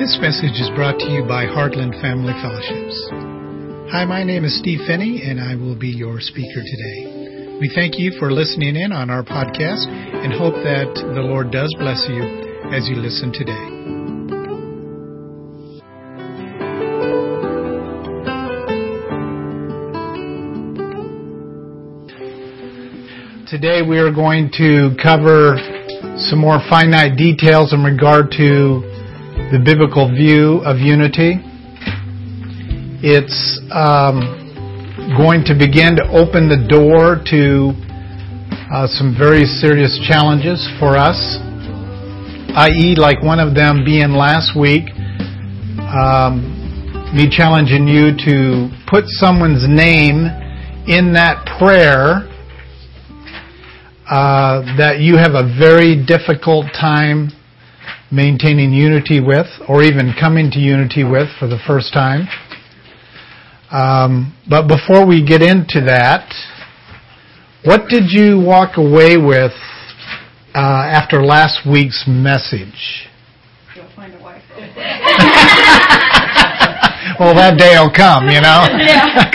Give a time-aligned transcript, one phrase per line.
[0.00, 2.96] This message is brought to you by Heartland Family Fellowships.
[3.92, 7.58] Hi, my name is Steve Phinney, and I will be your speaker today.
[7.60, 11.76] We thank you for listening in on our podcast and hope that the Lord does
[11.78, 12.24] bless you
[12.72, 13.60] as you listen today.
[23.50, 25.58] Today we are going to cover
[26.16, 28.89] some more finite details in regard to
[29.50, 31.42] the biblical view of unity.
[33.02, 34.22] It's um,
[35.18, 37.74] going to begin to open the door to
[38.70, 41.18] uh, some very serious challenges for us,
[42.54, 44.86] i.e., like one of them being last week,
[45.90, 50.30] um, me challenging you to put someone's name
[50.86, 52.22] in that prayer
[54.06, 57.34] uh, that you have a very difficult time
[58.10, 62.26] maintaining unity with, or even coming to unity with for the first time.
[63.70, 66.34] Um, but before we get into that,
[67.64, 69.52] what did you walk away with
[70.54, 73.06] uh, after last week's message?
[73.76, 74.42] You'll find a wife.
[77.20, 78.66] well, that day will come, you know.
[78.80, 79.30] yeah.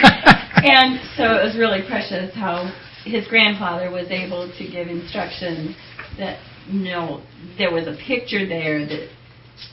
[0.66, 2.74] And so it was really precious how
[3.06, 5.76] his grandfather was able to give instructions
[6.18, 7.22] that you know,
[7.58, 9.10] there was a picture there that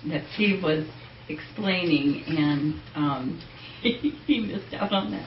[0.08, 0.86] that Steve was
[1.28, 3.42] explaining, and um,
[3.82, 5.26] he, missed out on that.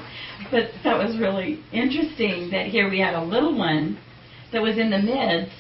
[0.52, 3.97] But that was really interesting that here we had a little one
[4.52, 5.55] that was in the midst,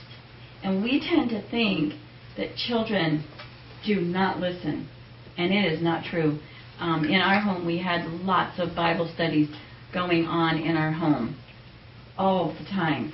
[0.63, 1.93] and we tend to think
[2.37, 3.25] that children
[3.85, 4.87] do not listen,
[5.37, 6.39] and it is not true.
[6.79, 9.49] Um, in our home, we had lots of Bible studies
[9.93, 11.37] going on in our home
[12.17, 13.13] all the time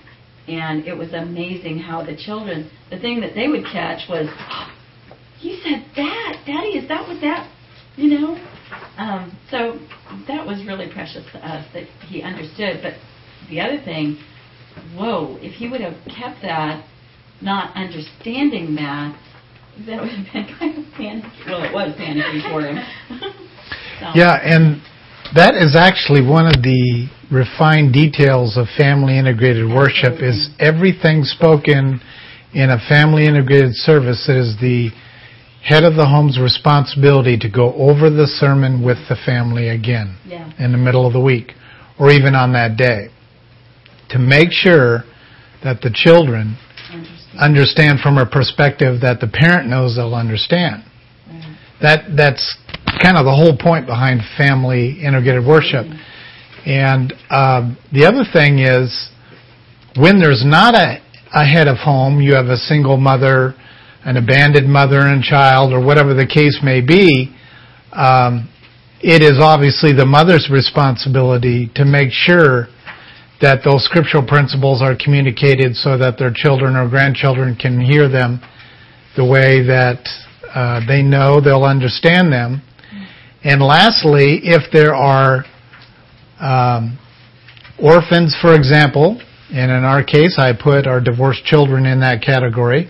[0.51, 4.71] and it was amazing how the children, the thing that they would catch was, oh,
[5.39, 6.77] "You said that, Daddy?
[6.77, 7.49] Is that what that?"
[7.95, 8.47] You know.
[8.97, 9.79] Um, so
[10.27, 12.81] that was really precious to us that he understood.
[12.81, 12.93] But
[13.49, 14.17] the other thing,
[14.95, 15.37] whoa!
[15.41, 16.85] If he would have kept that,
[17.41, 19.17] not understanding that,
[19.87, 21.27] that would have been kind of panicky.
[21.47, 22.77] Well, it was panicky for him.
[23.99, 24.11] so.
[24.15, 24.81] Yeah, and
[25.35, 32.01] that is actually one of the refined details of family integrated worship is everything spoken
[32.53, 34.91] in a family integrated service it is the
[35.63, 40.51] head of the home's responsibility to go over the sermon with the family again yeah.
[40.59, 41.53] in the middle of the week
[41.97, 43.07] or even on that day
[44.09, 45.03] to make sure
[45.63, 46.57] that the children
[46.91, 50.83] understand, understand from a perspective that the parent knows they'll understand
[51.29, 51.57] right.
[51.81, 52.57] that that's
[53.01, 55.85] kind of the whole point behind family integrated worship.
[56.65, 59.09] And um, the other thing is,
[59.97, 61.01] when there's not a,
[61.33, 63.55] a head of home, you have a single mother,
[64.05, 67.33] an abandoned mother and child, or whatever the case may be.
[67.91, 68.47] Um,
[69.01, 72.67] it is obviously the mother's responsibility to make sure
[73.41, 78.39] that those scriptural principles are communicated so that their children or grandchildren can hear them
[79.17, 80.05] the way that
[80.53, 82.61] uh, they know they'll understand them.
[83.43, 85.45] And lastly, if there are
[86.39, 86.99] um,
[87.81, 89.19] orphans, for example,
[89.51, 92.87] and in our case, I put our divorced children in that category,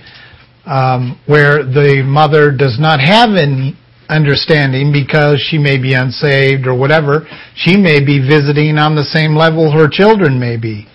[0.66, 3.78] um, where the mother does not have any
[4.09, 7.25] understanding because she may be unsaved or whatever,
[7.56, 10.85] she may be visiting on the same level her children may be.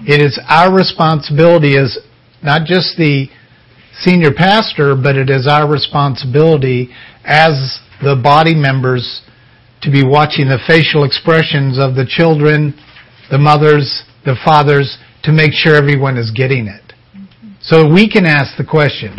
[0.00, 1.98] It is our responsibility as
[2.42, 3.28] not just the
[4.00, 6.90] senior pastor, but it is our responsibility
[7.24, 9.22] as the body members
[9.82, 12.74] to be watching the facial expressions of the children,
[13.30, 16.92] the mothers, the fathers, to make sure everyone is getting it.
[17.60, 19.16] So we can ask the question,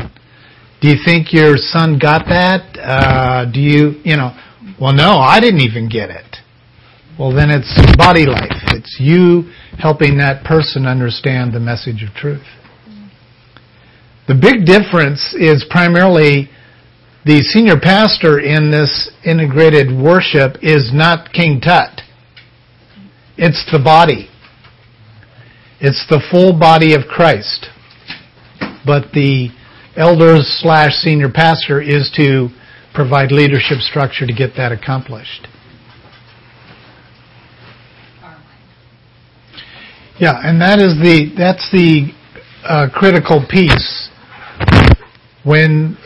[0.81, 2.77] do you think your son got that?
[2.77, 4.37] Uh, do you, you know,
[4.79, 6.37] well, no, I didn't even get it.
[7.17, 8.61] Well, then it's body life.
[8.75, 12.45] It's you helping that person understand the message of truth.
[14.27, 16.49] The big difference is primarily
[17.25, 22.01] the senior pastor in this integrated worship is not King Tut.
[23.35, 24.29] It's the body.
[25.79, 27.65] It's the full body of Christ.
[28.85, 29.49] But the
[29.97, 32.49] elders slash senior pastor is to
[32.93, 35.47] provide leadership structure to get that accomplished.
[40.19, 42.13] Yeah, and that is the that's the
[42.63, 44.09] uh, critical piece
[45.43, 45.97] when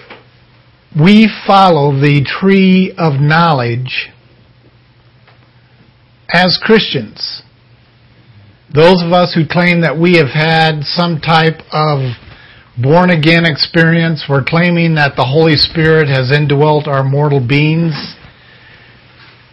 [0.98, 4.10] we follow the tree of knowledge
[6.34, 7.44] as Christians.
[8.74, 12.14] Those of us who claim that we have had some type of
[12.82, 14.26] born again experience.
[14.30, 17.94] We're claiming that the Holy Spirit has indwelt our mortal beings.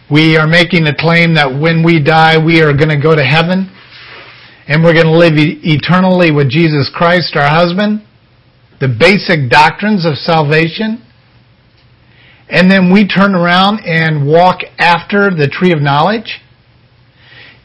[0.09, 3.23] We are making a claim that when we die, we are going to go to
[3.23, 3.73] heaven
[4.67, 8.03] and we're going to live eternally with Jesus Christ, our husband.
[8.79, 11.03] The basic doctrines of salvation.
[12.49, 16.39] And then we turn around and walk after the tree of knowledge.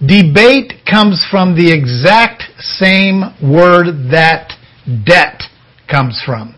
[0.01, 4.53] Debate comes from the exact same word that
[5.07, 5.43] debt
[5.89, 6.57] comes from.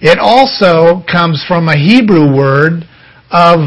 [0.00, 2.82] It also comes from a Hebrew word
[3.30, 3.60] of,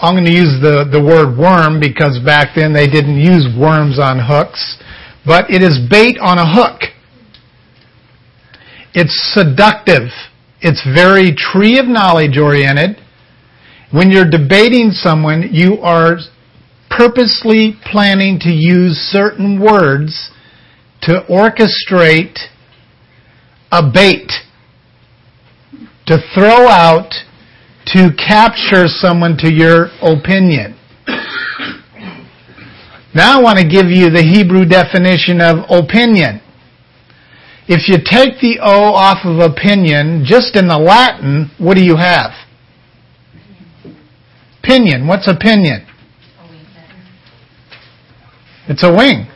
[0.00, 3.98] I'm going to use the, the word worm because back then they didn't use worms
[4.00, 4.78] on hooks,
[5.26, 6.80] but it is bait on a hook.
[8.94, 10.08] It's seductive.
[10.62, 12.96] It's very tree of knowledge oriented.
[13.90, 16.18] When you're debating someone, you are
[16.88, 20.30] purposely planning to use certain words
[21.02, 22.38] to orchestrate
[23.72, 24.30] a bait,
[26.06, 27.12] to throw out,
[27.86, 30.78] to capture someone to your opinion.
[33.14, 36.41] Now I want to give you the Hebrew definition of opinion.
[37.68, 41.96] If you take the O off of opinion, just in the Latin, what do you
[41.96, 42.32] have?
[44.62, 45.06] Pinion.
[45.06, 45.86] What's a pinion?
[48.68, 49.26] It's a wing.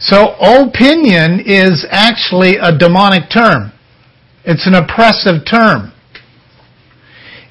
[0.00, 3.72] So opinion is actually a demonic term.
[4.44, 5.92] It's an oppressive term.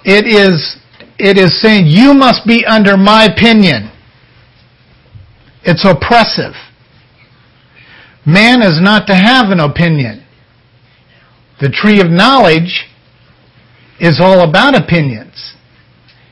[0.03, 0.77] It is,
[1.17, 3.91] it is saying you must be under my opinion.
[5.63, 6.53] It's oppressive.
[8.29, 10.23] Man is not to have an opinion.
[11.59, 12.85] The tree of knowledge
[13.99, 15.55] is all about opinions.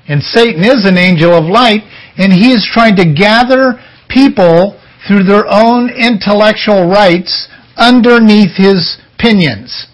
[0.08, 1.82] And Satan is an angel of light,
[2.18, 9.88] and he is trying to gather people through their own intellectual rights underneath his pinions.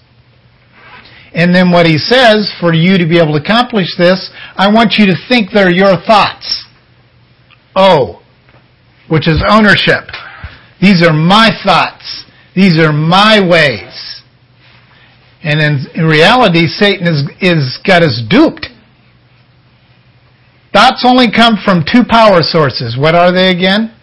[1.33, 4.95] And then what he says, for you to be able to accomplish this, I want
[4.97, 6.65] you to think they're your thoughts.
[7.75, 8.21] Oh,
[9.09, 10.03] which is ownership.
[10.83, 12.25] These are my thoughts.
[12.57, 14.21] These are my ways.
[15.41, 18.67] And in, in reality, Satan is, is got us duped.
[20.73, 22.97] Thoughts only come from two power sources.
[22.99, 23.95] What are they again?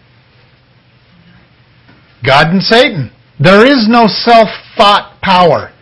[2.24, 3.10] God and Satan.
[3.38, 5.74] There is no self-thought power.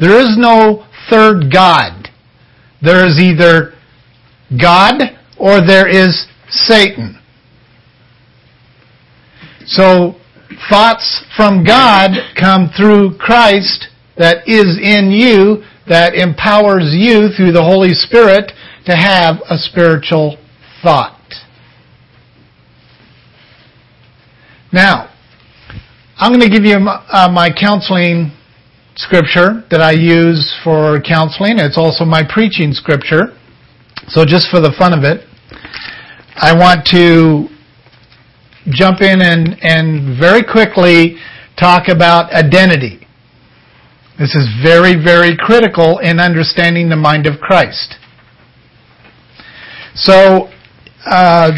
[0.00, 2.08] There is no third God.
[2.80, 3.74] There is either
[4.58, 4.94] God
[5.38, 7.18] or there is Satan.
[9.66, 10.16] So
[10.68, 17.62] thoughts from God come through Christ that is in you, that empowers you through the
[17.62, 18.52] Holy Spirit
[18.86, 20.36] to have a spiritual
[20.82, 21.18] thought.
[24.72, 25.12] Now,
[26.16, 28.32] I'm going to give you uh, my counseling
[28.96, 31.58] scripture that I use for counseling.
[31.58, 33.36] It's also my preaching scripture.
[34.08, 35.26] So just for the fun of it,
[36.36, 37.51] I want to
[38.70, 41.16] jump in and, and very quickly
[41.58, 43.06] talk about identity.
[44.18, 47.96] This is very, very critical in understanding the mind of Christ.
[49.94, 50.48] So,
[51.06, 51.50] uh,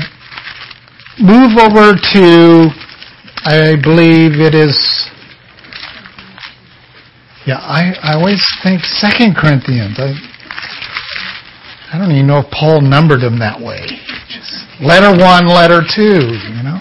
[1.21, 2.71] move over to,
[3.45, 5.11] I believe it is,
[7.47, 9.99] yeah, I, I always think Second Corinthians.
[9.99, 10.15] I,
[11.93, 13.87] I don't even know if Paul numbered them that way.
[14.27, 16.81] Just letter one, letter two, you know.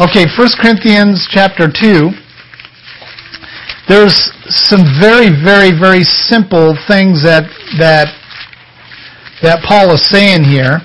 [0.00, 2.08] Okay, 1 Corinthians chapter 2.
[3.86, 7.44] There's some very, very, very simple things that,
[7.78, 8.08] that,
[9.42, 10.78] that Paul is saying here.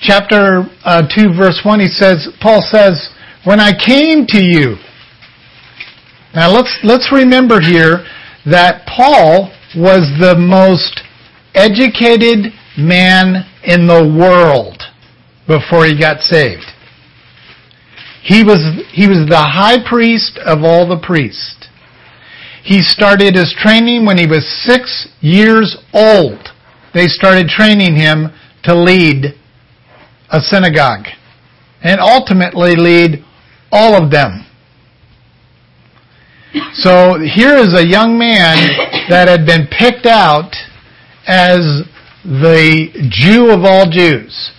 [0.00, 3.10] Chapter uh, 2 verse 1, he says, Paul says,
[3.44, 4.78] when I came to you.
[6.34, 8.04] Now let's, let's remember here
[8.46, 11.02] that Paul was the most
[11.54, 14.82] educated man in the world
[15.46, 16.64] before he got saved.
[18.22, 18.58] He was,
[18.92, 21.68] he was the high priest of all the priests.
[22.62, 26.48] He started his training when he was six years old.
[26.94, 28.32] They started training him
[28.64, 29.34] to lead
[30.30, 31.06] a synagogue
[31.82, 33.24] and ultimately lead
[33.70, 34.44] all of them.
[36.72, 38.56] So here is a young man
[39.08, 40.50] that had been picked out
[41.26, 41.84] as
[42.26, 44.52] the Jew of all Jews,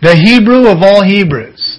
[0.00, 1.78] the Hebrew of all Hebrews.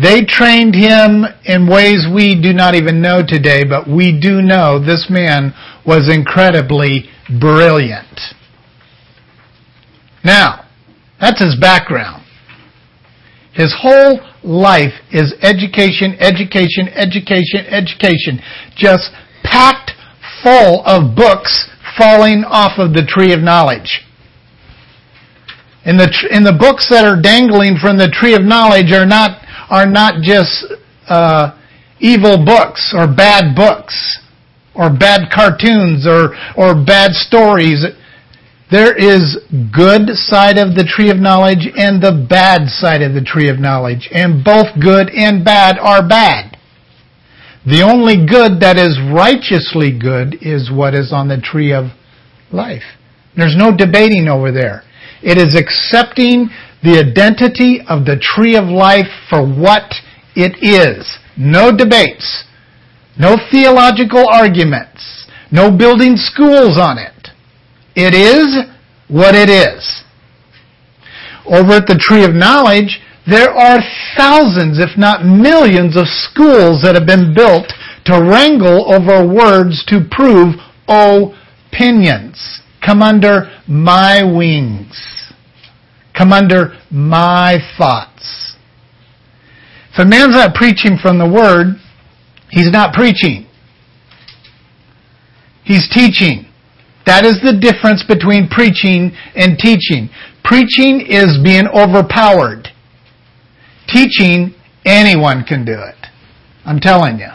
[0.00, 4.78] They trained him in ways we do not even know today, but we do know
[4.78, 5.52] this man
[5.84, 8.20] was incredibly brilliant.
[10.24, 10.64] Now,
[11.20, 12.24] That's his background.
[13.54, 18.40] His whole life is education, education, education, education.
[18.74, 19.10] Just
[19.44, 19.92] packed
[20.42, 21.68] full of books
[21.98, 24.00] falling off of the tree of knowledge.
[25.84, 29.42] And the, and the books that are dangling from the tree of knowledge are not,
[29.68, 30.64] are not just
[31.08, 31.58] uh,
[31.98, 34.20] evil books or bad books
[34.74, 37.84] or bad cartoons or, or bad stories.
[38.70, 39.38] There is
[39.74, 43.58] good side of the tree of knowledge and the bad side of the tree of
[43.58, 44.08] knowledge.
[44.12, 46.51] And both good and bad are bad.
[47.64, 51.92] The only good that is righteously good is what is on the tree of
[52.50, 52.82] life.
[53.36, 54.82] There's no debating over there.
[55.22, 56.50] It is accepting
[56.82, 59.94] the identity of the tree of life for what
[60.34, 61.18] it is.
[61.38, 62.44] No debates.
[63.16, 65.28] No theological arguments.
[65.52, 67.28] No building schools on it.
[67.94, 68.66] It is
[69.08, 70.02] what it is.
[71.46, 73.78] Over at the tree of knowledge, there are
[74.16, 77.72] thousands, if not millions, of schools that have been built
[78.06, 80.56] to wrangle over words to prove
[80.88, 82.60] opinions.
[82.84, 85.32] Come under my wings.
[86.16, 88.56] Come under my thoughts.
[89.92, 91.76] If a man's not preaching from the Word,
[92.50, 93.46] he's not preaching.
[95.64, 96.46] He's teaching.
[97.06, 100.10] That is the difference between preaching and teaching.
[100.42, 102.71] Preaching is being overpowered.
[103.92, 106.06] Teaching, anyone can do it.
[106.64, 107.28] I'm telling you.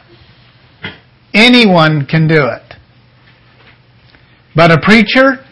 [1.33, 2.73] Anyone can do it.
[4.55, 5.45] But a preacher,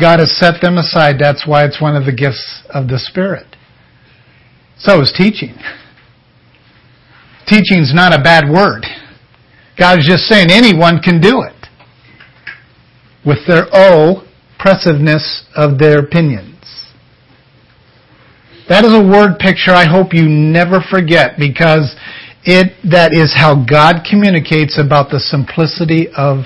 [0.00, 1.16] God has set them aside.
[1.18, 3.56] That's why it's one of the gifts of the Spirit.
[4.78, 5.54] So is teaching.
[7.46, 8.86] Teaching's not a bad word.
[9.78, 11.66] God is just saying anyone can do it
[13.26, 14.26] with their oh,
[14.58, 16.57] oppressiveness of their opinions.
[18.68, 21.96] That is a word picture I hope you never forget because
[22.44, 26.44] it, that is how God communicates about the simplicity of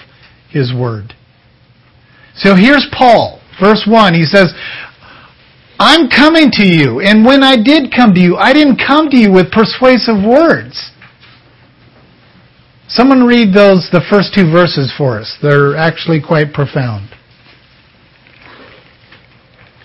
[0.50, 1.14] His Word.
[2.34, 4.14] So here's Paul, verse 1.
[4.14, 4.54] He says,
[5.78, 9.16] I'm coming to you, and when I did come to you, I didn't come to
[9.16, 10.90] you with persuasive words.
[12.88, 15.38] Someone read those, the first two verses for us.
[15.42, 17.10] They're actually quite profound.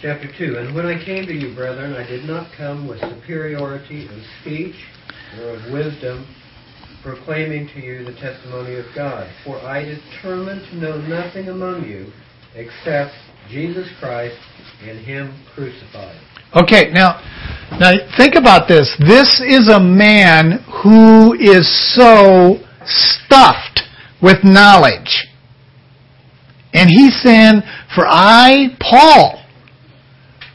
[0.07, 4.05] Chapter 2 And when I came to you, brethren, I did not come with superiority
[4.05, 4.75] of speech
[5.37, 6.25] or of wisdom,
[7.03, 9.29] proclaiming to you the testimony of God.
[9.43, 12.09] For I determined to know nothing among you
[12.55, 13.15] except
[13.49, 14.37] Jesus Christ
[14.81, 16.15] and Him crucified.
[16.55, 17.19] Okay, now,
[17.77, 18.95] now think about this.
[19.05, 23.81] This is a man who is so stuffed
[24.21, 25.27] with knowledge.
[26.73, 27.61] And he's saying,
[27.93, 29.43] For I, Paul,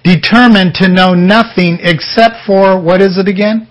[0.05, 3.69] determined to know nothing except for, what is it again?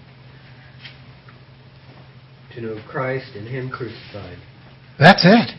[2.56, 4.38] To know Christ and Him crucified.
[5.00, 5.52] That's it.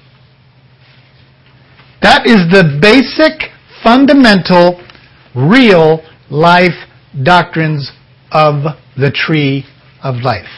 [2.02, 3.50] That is the basic,
[3.82, 4.82] fundamental,
[5.34, 6.88] real life
[7.22, 7.92] doctrines
[8.30, 9.64] of the tree
[10.02, 10.48] of life.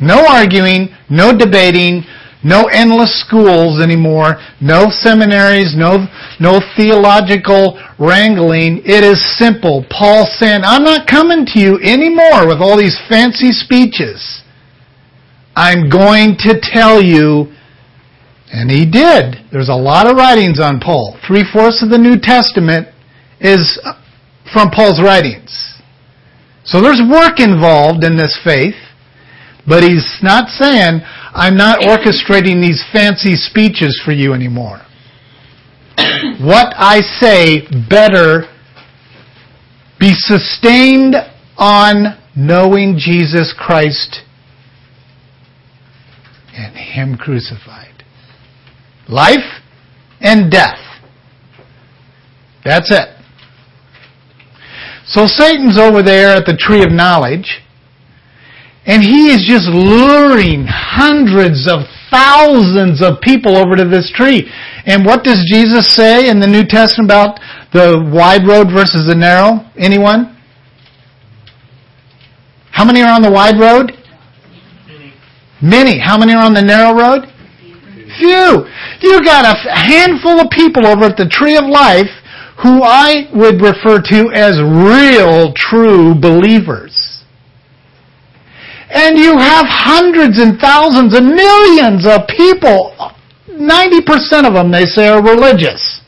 [0.00, 2.04] No arguing, no debating,
[2.44, 6.06] no endless schools anymore, no seminaries, no,
[6.40, 8.82] no theological wrangling.
[8.84, 9.84] It is simple.
[9.90, 14.42] Paul saying, I'm not coming to you anymore with all these fancy speeches.
[15.54, 17.52] I'm going to tell you,
[18.52, 19.36] and he did.
[19.52, 21.18] There's a lot of writings on Paul.
[21.26, 22.88] Three fourths of the New Testament
[23.40, 23.94] is uh,
[24.52, 25.80] from Paul's writings.
[26.64, 28.74] So there's work involved in this faith.
[29.66, 31.00] But he's not saying,
[31.34, 34.80] I'm not orchestrating these fancy speeches for you anymore.
[36.40, 38.48] what I say better
[39.98, 41.14] be sustained
[41.56, 44.20] on knowing Jesus Christ
[46.54, 48.04] and Him crucified.
[49.08, 49.62] Life
[50.20, 50.78] and death.
[52.64, 53.08] That's it.
[55.06, 57.62] So Satan's over there at the tree of knowledge
[58.84, 64.50] and he is just luring hundreds of thousands of people over to this tree.
[64.84, 67.40] And what does Jesus say in the New Testament about
[67.72, 69.64] the wide road versus the narrow?
[69.78, 70.36] Anyone?
[72.72, 73.92] How many are on the wide road?
[75.62, 75.98] Many.
[75.98, 77.28] How many are on the narrow road?
[78.18, 78.66] Few.
[79.00, 82.10] You got a handful of people over at the tree of life
[82.62, 87.01] who I would refer to as real, true believers.
[88.92, 92.92] And you have hundreds and thousands and millions of people.
[93.48, 96.02] 90% of them, they say, are religious.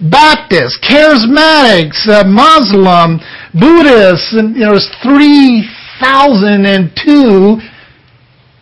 [0.00, 3.20] Baptists, Charismatics, uh, Muslim,
[3.52, 7.60] Buddhists, and you know, there's 3,002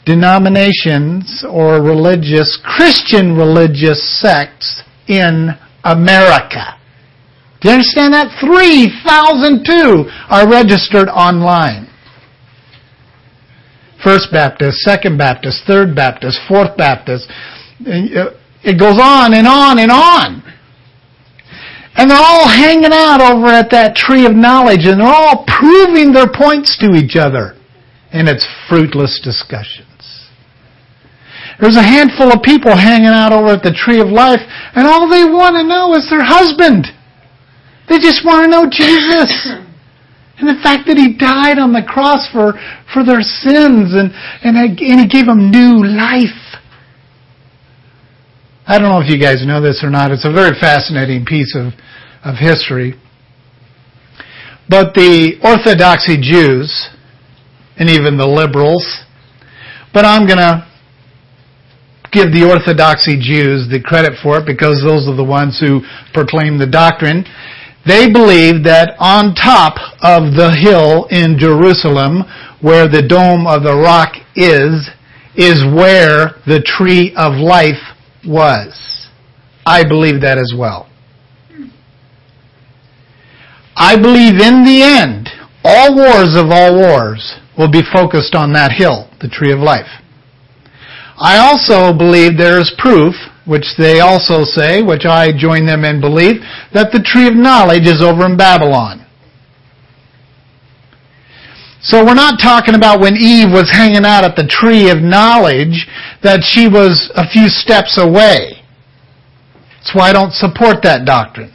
[0.05, 6.75] denominations or religious, Christian religious sects in America.
[7.61, 8.33] Do you understand that?
[8.41, 11.87] 3,002 are registered online.
[14.03, 17.31] First Baptist, Second Baptist, Third Baptist, Fourth Baptist.
[17.81, 20.43] Uh, it goes on and on and on.
[21.95, 26.13] And they're all hanging out over at that tree of knowledge and they're all proving
[26.13, 27.55] their points to each other.
[28.13, 29.87] And it's fruitless discussions.
[31.61, 34.41] There's a handful of people hanging out over at the tree of life
[34.75, 36.87] and all they want to know is their husband.
[37.89, 39.31] They just want to know Jesus.
[40.39, 42.55] And the fact that he died on the cross for,
[42.93, 44.11] for their sins and,
[44.43, 46.59] and, and he gave them new life.
[48.67, 50.11] I don't know if you guys know this or not.
[50.11, 51.75] It's a very fascinating piece of,
[52.25, 52.95] of history.
[54.69, 56.89] But the Orthodoxy Jews,
[57.77, 59.05] and even the liberals,
[59.93, 60.67] but I'm going to
[62.13, 65.81] give the Orthodoxy Jews the credit for it because those are the ones who
[66.13, 67.25] proclaim the doctrine.
[67.87, 72.23] They believe that on top of the hill in Jerusalem,
[72.61, 74.89] where the dome of the rock is,
[75.35, 77.83] is where the tree of life
[78.25, 79.09] was.
[79.67, 80.89] I believe that as well.
[83.75, 85.29] I believe in the end,
[85.65, 89.89] all wars of all wars will be focused on that hill, the tree of life.
[91.19, 96.01] I also believe there is proof, which they also say, which I join them in
[96.01, 99.07] belief, that the tree of knowledge is over in Babylon.
[101.83, 105.89] So we're not talking about when Eve was hanging out at the tree of knowledge
[106.23, 108.63] that she was a few steps away.
[109.77, 111.53] That's why I don't support that doctrine.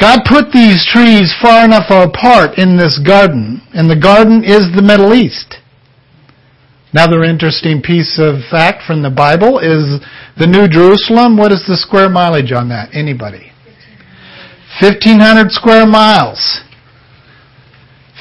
[0.00, 4.82] God put these trees far enough apart in this garden, and the garden is the
[4.82, 5.58] Middle East.
[6.92, 10.00] Another interesting piece of fact from the Bible is
[10.38, 11.36] the New Jerusalem.
[11.36, 12.88] What is the square mileage on that?
[12.94, 13.52] Anybody?
[14.80, 16.62] 1500 square miles.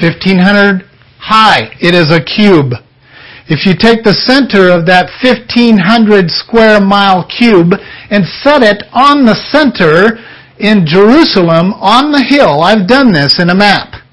[0.01, 0.83] 1500
[1.17, 1.71] high.
[1.79, 2.75] It is a cube.
[3.47, 7.71] If you take the center of that 1500 square mile cube
[8.11, 10.19] and set it on the center
[10.59, 14.03] in Jerusalem on the hill, I've done this in a map.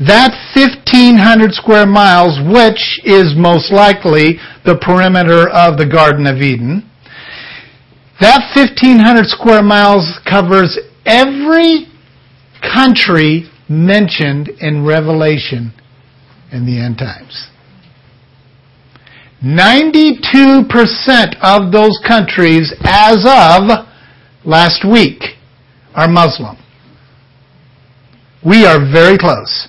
[0.00, 6.88] That 1500 square miles, which is most likely the perimeter of the Garden of Eden,
[8.20, 11.86] that 1500 square miles covers every
[12.74, 15.72] country mentioned in Revelation
[16.52, 17.48] in the end times.
[19.44, 23.86] 92% of those countries as of
[24.44, 25.20] last week
[25.94, 26.56] are Muslim.
[28.44, 29.68] We are very close.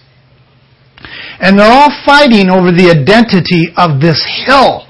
[1.39, 4.87] And they're all fighting over the identity of this hill.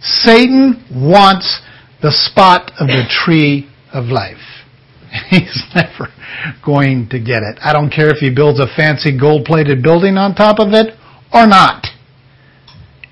[0.00, 1.60] Satan wants
[2.02, 4.64] the spot of the tree of life.
[5.30, 6.08] He's never
[6.64, 7.58] going to get it.
[7.60, 10.94] I don't care if he builds a fancy gold plated building on top of it
[11.32, 11.86] or not.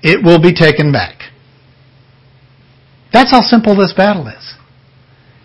[0.01, 1.31] It will be taken back.
[3.11, 4.55] That's how simple this battle is.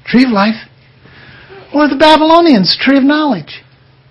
[0.07, 0.68] Tree of life
[1.74, 3.62] or the Babylonians, tree of knowledge.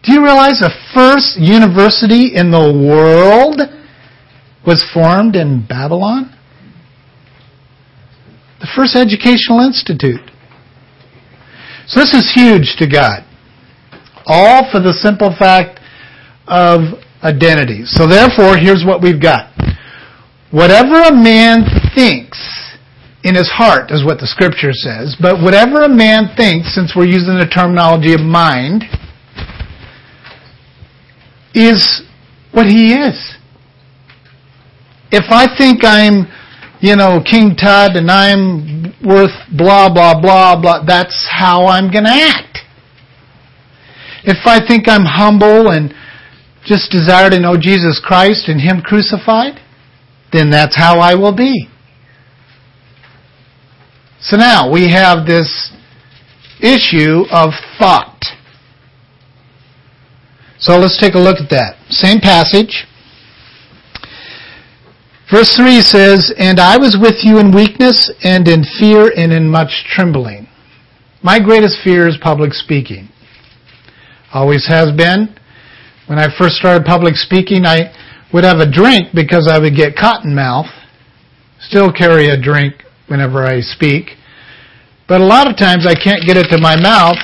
[0.04, 3.62] Do you realize the first university in the world
[4.68, 6.30] was formed in Babylon?
[8.60, 10.30] The first educational institute.
[11.88, 13.24] So this is huge to God.
[14.26, 15.80] All for the simple fact
[16.48, 17.86] of identity.
[17.86, 19.52] So therefore, here's what we've got.
[20.52, 21.64] Whatever a man
[21.96, 22.40] thinks
[23.24, 27.08] in his heart is what the scripture says, but whatever a man thinks, since we're
[27.08, 28.84] using the terminology of mind,
[31.54, 32.02] is
[32.52, 33.36] what he is.
[35.12, 36.28] If I think I'm,
[36.82, 42.06] you know, King Tut and I'm worth blah, blah, blah, blah, that's how I'm going
[42.06, 42.60] to act.
[44.24, 45.94] If I think I'm humble and
[46.66, 49.60] just desire to know Jesus Christ and Him crucified,
[50.32, 51.68] then that's how I will be.
[54.22, 55.72] So now we have this
[56.62, 58.24] issue of thought.
[60.64, 61.76] So let's take a look at that.
[61.90, 62.88] Same passage.
[65.30, 69.50] Verse 3 says, And I was with you in weakness and in fear and in
[69.50, 70.48] much trembling.
[71.22, 73.10] My greatest fear is public speaking.
[74.34, 75.36] Always has been.
[76.08, 77.92] When I first started public speaking, I
[78.32, 80.72] would have a drink because I would get cotton mouth.
[81.60, 82.76] Still carry a drink
[83.08, 84.12] whenever I speak.
[85.10, 87.20] But a lot of times I can't get it to my mouth,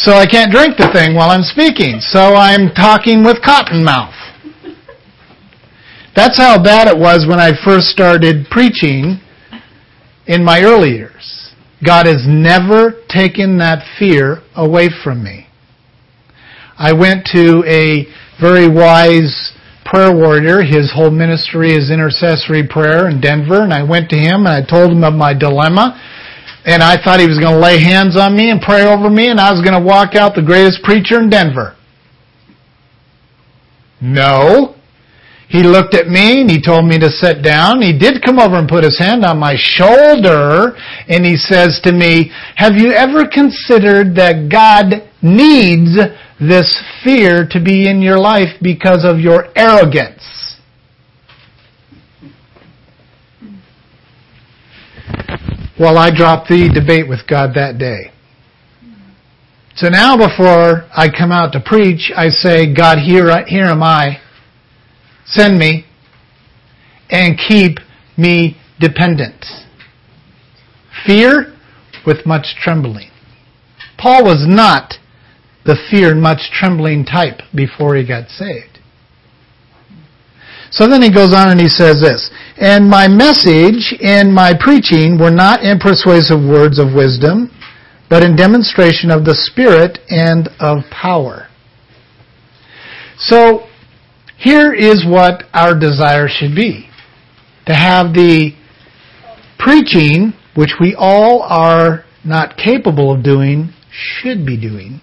[0.00, 2.00] so I can't drink the thing while I'm speaking.
[2.00, 4.14] So I'm talking with cotton mouth.
[6.16, 9.20] That's how bad it was when I first started preaching
[10.26, 11.52] in my early years.
[11.84, 15.48] God has never taken that fear away from me.
[16.78, 18.08] I went to a
[18.40, 19.52] very wise
[19.84, 20.62] prayer warrior.
[20.62, 23.62] His whole ministry is intercessory prayer in Denver.
[23.62, 26.00] And I went to him and I told him of my dilemma.
[26.64, 29.30] And I thought he was going to lay hands on me and pray over me
[29.30, 31.76] and I was going to walk out the greatest preacher in Denver.
[34.00, 34.76] No.
[35.48, 37.82] He looked at me and he told me to sit down.
[37.82, 40.76] He did come over and put his hand on my shoulder
[41.08, 45.98] and he says to me, have you ever considered that God needs
[46.40, 50.49] this fear to be in your life because of your arrogance.
[55.80, 58.12] Well, I dropped the debate with God that day.
[59.76, 64.20] So now before I come out to preach, I say, God, here, here am I.
[65.24, 65.86] Send me
[67.08, 67.78] and keep
[68.18, 69.42] me dependent.
[71.06, 71.56] Fear
[72.06, 73.10] with much trembling.
[73.96, 74.96] Paul was not
[75.64, 78.69] the fear and much trembling type before he got saved.
[80.70, 85.18] So then he goes on and he says this, And my message and my preaching
[85.18, 87.50] were not in persuasive words of wisdom,
[88.08, 91.48] but in demonstration of the Spirit and of power.
[93.16, 93.66] So
[94.36, 96.88] here is what our desire should be.
[97.66, 98.52] To have the
[99.58, 105.00] preaching, which we all are not capable of doing, should be doing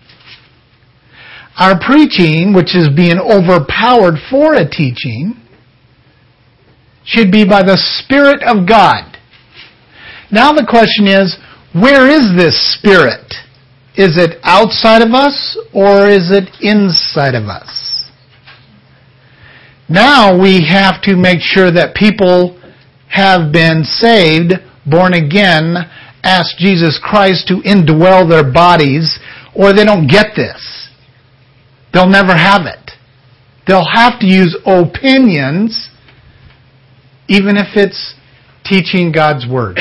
[1.57, 5.33] our preaching, which is being overpowered for a teaching,
[7.07, 9.17] should be by the Spirit of God.
[10.31, 11.37] Now the question is,
[11.73, 13.33] where is this Spirit?
[13.95, 18.11] Is it outside of us or is it inside of us?
[19.89, 22.59] Now we have to make sure that people
[23.09, 24.53] have been saved,
[24.85, 25.75] born again,
[26.23, 29.17] ask Jesus Christ to indwell their bodies,
[29.55, 30.89] or they don't get this.
[31.93, 32.91] They'll never have it.
[33.65, 35.89] They'll have to use opinions,
[37.27, 38.15] even if it's
[38.63, 39.79] teaching God's Word.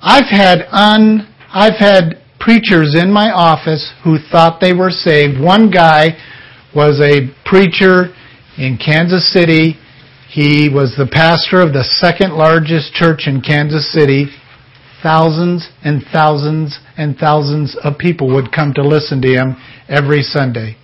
[0.00, 5.40] I've had un, I've had preachers in my office who thought they were saved.
[5.40, 6.18] One guy
[6.74, 8.14] was a preacher
[8.58, 9.78] in Kansas City.
[10.28, 14.26] He was the pastor of the second largest church in Kansas City
[15.04, 19.54] thousands and thousands and thousands of people would come to listen to him
[19.86, 20.76] every Sunday.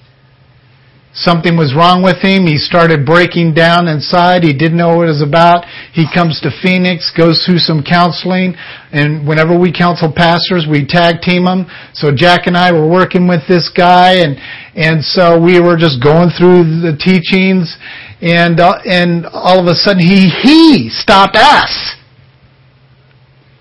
[1.13, 2.47] Something was wrong with him.
[2.47, 4.45] He started breaking down inside.
[4.45, 5.67] He didn't know what it was about.
[5.93, 8.55] He comes to Phoenix, goes through some counseling,
[8.93, 11.67] and whenever we counsel pastors, we tag team them.
[11.95, 14.39] So Jack and I were working with this guy, and
[14.79, 17.77] and so we were just going through the teachings,
[18.23, 21.97] and uh, and all of a sudden he he stopped us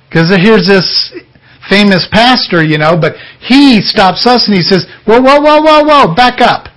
[0.07, 1.13] because here's this
[1.69, 5.83] famous pastor, you know, but he stops us and he says, whoa, whoa, whoa, whoa,
[5.83, 6.67] whoa, back up.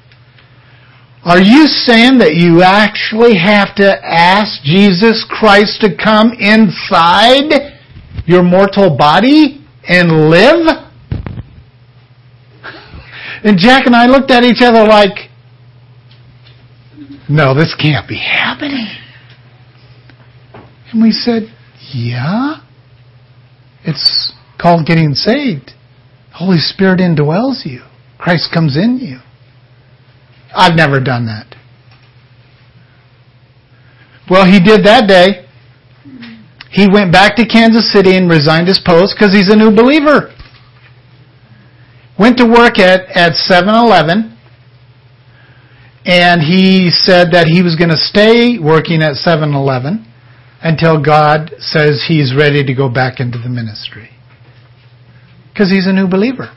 [1.24, 7.78] Are you saying that you actually have to ask Jesus Christ to come inside
[8.26, 10.66] your mortal body and live?
[13.44, 15.30] And Jack and I looked at each other like,
[17.28, 18.88] no, this can't be happening.
[20.92, 21.54] And we said,
[21.94, 22.56] yeah.
[23.84, 25.72] It's called getting saved.
[26.34, 27.82] Holy Spirit indwells you.
[28.18, 29.18] Christ comes in you.
[30.54, 31.56] I've never done that.
[34.30, 35.46] Well, he did that day.
[36.70, 40.34] He went back to Kansas City and resigned his post because he's a new believer.
[42.18, 44.38] Went to work at, at 7-Eleven
[46.04, 50.06] and he said that he was going to stay working at 7-Eleven
[50.62, 54.10] until God says he's ready to go back into the ministry.
[55.52, 56.50] Because he's a new believer.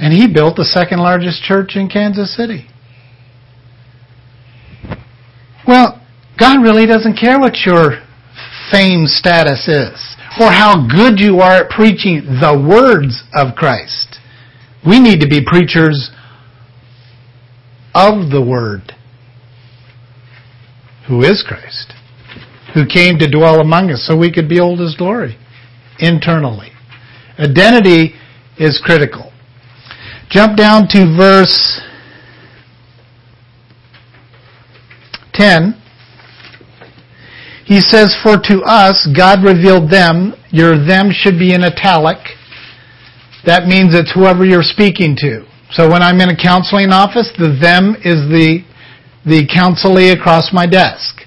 [0.00, 2.66] And he built the second largest church in Kansas City.
[5.68, 6.00] Well,
[6.38, 8.02] God really doesn't care what your
[8.72, 14.18] fame status is or how good you are at preaching the words of Christ.
[14.86, 16.10] We need to be preachers
[17.94, 18.94] of the Word
[21.08, 21.92] who is Christ,
[22.72, 25.36] who came to dwell among us so we could behold his glory
[25.98, 26.70] internally.
[27.38, 28.14] Identity
[28.58, 29.29] is critical.
[30.30, 31.80] Jump down to verse
[35.34, 35.74] 10.
[37.64, 40.34] he says, For to us, God revealed them.
[40.50, 42.18] Your them should be in italic.
[43.44, 45.46] That means it's whoever you're speaking to.
[45.72, 48.62] So when I'm in a counseling office, the them is the,
[49.24, 51.22] the counselee across my desk.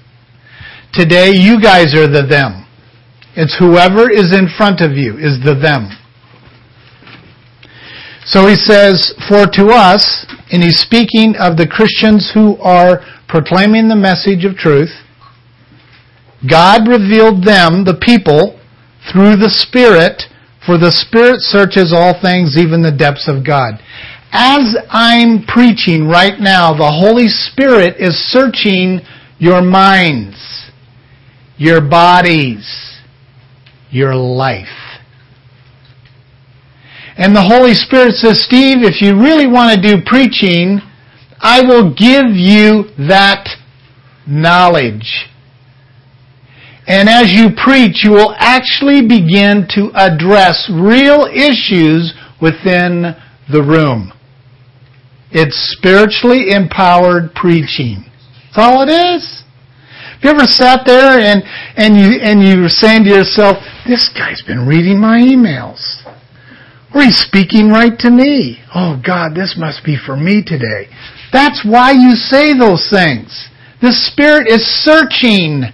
[0.94, 2.66] Today, you guys are the them.
[3.36, 5.90] It's whoever is in front of you is the them.
[8.24, 13.88] So he says, for to us, and he's speaking of the Christians who are proclaiming
[13.88, 14.90] the message of truth,
[16.48, 18.60] God revealed them, the people,
[19.12, 20.22] through the Spirit,
[20.64, 23.74] for the Spirit searches all things, even the depths of God.
[24.32, 29.00] As I'm preaching right now, the Holy Spirit is searching
[29.38, 30.70] your minds,
[31.56, 33.00] your bodies,
[33.90, 34.83] your life.
[37.16, 40.80] And the Holy Spirit says, Steve, if you really want to do preaching,
[41.40, 43.48] I will give you that
[44.26, 45.28] knowledge.
[46.86, 53.14] And as you preach, you will actually begin to address real issues within
[53.50, 54.12] the room.
[55.30, 58.04] It's spiritually empowered preaching.
[58.46, 59.42] That's all it is.
[60.14, 61.42] Have you ever sat there and,
[61.76, 66.03] and you and you were saying to yourself, This guy's been reading my emails.
[66.94, 68.62] Or he's speaking right to me.
[68.72, 70.86] Oh God, this must be for me today.
[71.32, 73.48] That's why you say those things.
[73.82, 75.64] The Spirit is searching.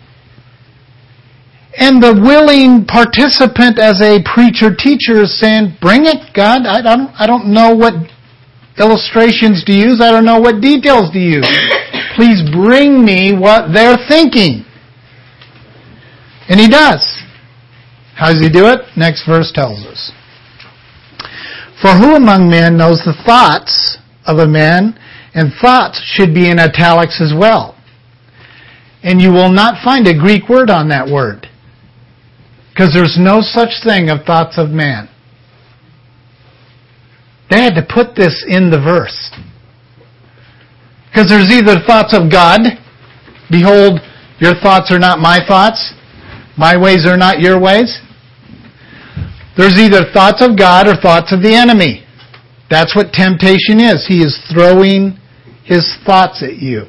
[1.77, 6.65] And the willing participant as a preacher teacher is saying, bring it, God.
[6.67, 7.95] I don't, I don't know what
[8.79, 10.01] illustrations to use.
[10.01, 11.47] I don't know what details to use.
[12.17, 14.65] Please bring me what they're thinking.
[16.49, 17.05] And he does.
[18.17, 18.81] How does he do it?
[18.97, 20.11] Next verse tells us.
[21.81, 24.99] For who among men knows the thoughts of a man?
[25.35, 27.77] And thoughts should be in italics as well.
[29.03, 31.47] And you will not find a Greek word on that word.
[32.71, 35.09] Because there's no such thing of thoughts of man.
[37.51, 39.31] They had to put this in the verse.
[41.09, 42.61] Because there's either thoughts of God,
[43.51, 44.01] behold,
[44.39, 45.93] your thoughts are not my thoughts,
[46.57, 48.01] my ways are not your ways.
[49.61, 52.03] There's either thoughts of God or thoughts of the enemy.
[52.71, 54.07] That's what temptation is.
[54.09, 55.19] He is throwing
[55.65, 56.87] his thoughts at you.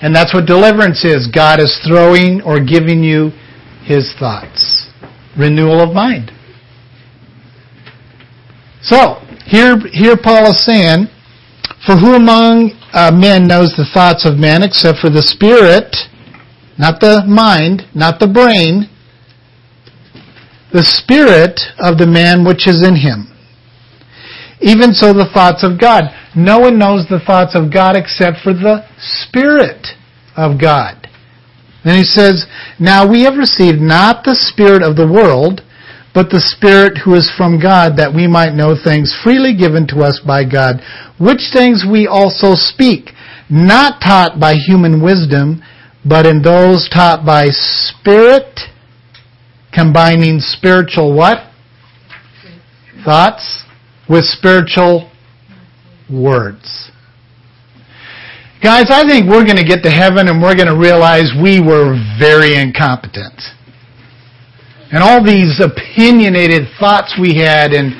[0.00, 1.26] And that's what deliverance is.
[1.26, 3.30] God is throwing or giving you
[3.82, 4.92] his thoughts.
[5.36, 6.30] Renewal of mind.
[8.80, 11.06] So, here, here Paul is saying,
[11.84, 15.96] For who among uh, men knows the thoughts of men except for the spirit,
[16.78, 18.88] not the mind, not the brain,
[20.72, 23.32] the spirit of the man which is in him?
[24.62, 26.04] Even so the thoughts of God.
[26.36, 29.98] No one knows the thoughts of God except for the Spirit
[30.36, 31.08] of God.
[31.84, 32.46] Then he says,
[32.78, 35.60] Now we have received not the Spirit of the world,
[36.14, 40.00] but the Spirit who is from God, that we might know things freely given to
[40.00, 40.80] us by God,
[41.18, 43.10] which things we also speak,
[43.50, 45.60] not taught by human wisdom,
[46.04, 48.60] but in those taught by Spirit,
[49.72, 51.50] combining spiritual what?
[53.04, 53.64] Thoughts
[54.08, 55.10] with spiritual
[56.10, 56.90] words.
[58.62, 61.60] Guys, I think we're going to get to heaven and we're going to realize we
[61.60, 63.34] were very incompetent.
[64.92, 67.90] And all these opinionated thoughts we had and,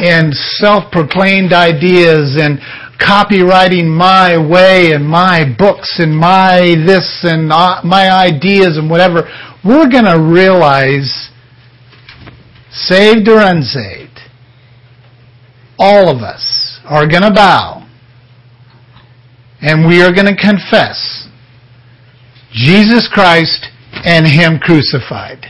[0.00, 2.58] and self-proclaimed ideas and
[2.98, 9.28] copywriting my way and my books and my this and uh, my ideas and whatever,
[9.64, 11.30] we're going to realize,
[12.70, 14.18] saved or unsaved,
[15.78, 17.80] all of us are going to bow
[19.62, 21.28] and we are going to confess
[22.52, 23.66] Jesus Christ
[24.04, 25.46] and Him crucified.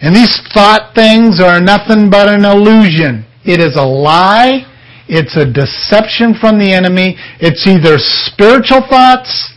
[0.00, 3.24] And these thought things are nothing but an illusion.
[3.44, 4.66] It is a lie.
[5.06, 7.16] It's a deception from the enemy.
[7.38, 9.51] It's either spiritual thoughts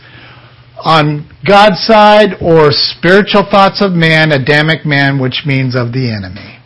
[0.84, 6.58] on God's side or spiritual thoughts of man, Adamic man, which means of the enemy.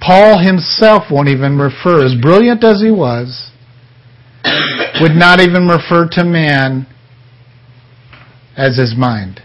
[0.00, 3.50] Paul himself won't even refer, as brilliant as he was,
[5.00, 6.86] would not even refer to man
[8.56, 9.40] as his mind.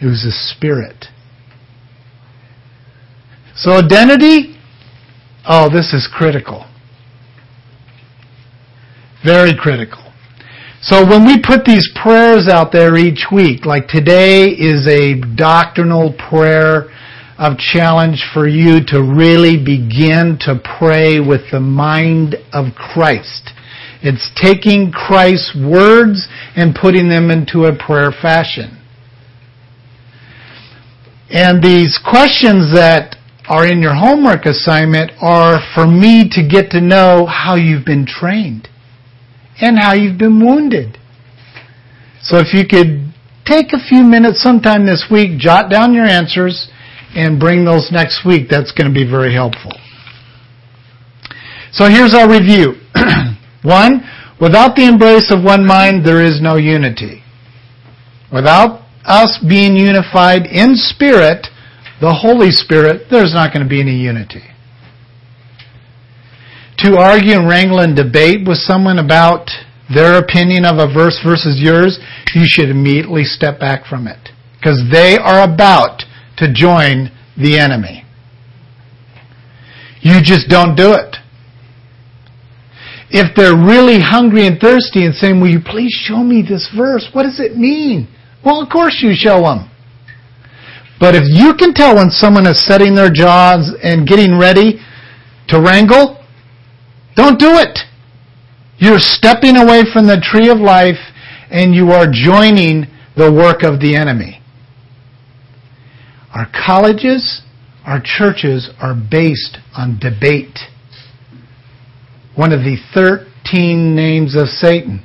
[0.00, 1.06] It was his spirit.
[3.54, 4.56] So identity,
[5.48, 6.66] oh, this is critical.
[9.24, 10.01] Very critical.
[10.82, 16.12] So when we put these prayers out there each week, like today is a doctrinal
[16.12, 16.90] prayer
[17.38, 23.50] of challenge for you to really begin to pray with the mind of Christ.
[24.02, 28.82] It's taking Christ's words and putting them into a prayer fashion.
[31.30, 33.14] And these questions that
[33.48, 38.04] are in your homework assignment are for me to get to know how you've been
[38.04, 38.68] trained
[39.62, 40.98] and how you've been wounded.
[42.20, 43.14] So if you could
[43.46, 46.68] take a few minutes sometime this week, jot down your answers,
[47.14, 49.72] and bring those next week, that's going to be very helpful.
[51.72, 52.74] So here's our review.
[53.62, 54.02] one,
[54.40, 57.22] without the embrace of one mind, there is no unity.
[58.32, 61.46] Without us being unified in spirit,
[62.00, 64.42] the Holy Spirit, there's not going to be any unity.
[66.78, 69.50] To argue and wrangle and debate with someone about
[69.94, 71.98] their opinion of a verse versus yours,
[72.34, 74.30] you should immediately step back from it.
[74.58, 76.02] Because they are about
[76.38, 78.04] to join the enemy.
[80.00, 81.16] You just don't do it.
[83.10, 87.08] If they're really hungry and thirsty and saying, Will you please show me this verse?
[87.12, 88.08] What does it mean?
[88.44, 89.70] Well, of course you show them.
[90.98, 94.80] But if you can tell when someone is setting their jaws and getting ready
[95.48, 96.21] to wrangle,
[97.14, 97.78] don't do it.
[98.78, 100.98] You're stepping away from the tree of life
[101.50, 104.40] and you are joining the work of the enemy.
[106.34, 107.42] Our colleges,
[107.84, 110.58] our churches are based on debate.
[112.34, 115.04] One of the 13 names of Satan.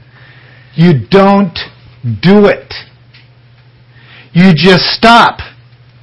[0.75, 1.57] You don't
[2.01, 2.73] do it.
[4.31, 5.39] You just stop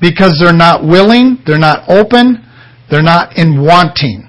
[0.01, 2.45] because they're not willing, they're not open,
[2.90, 4.29] they're not in wanting.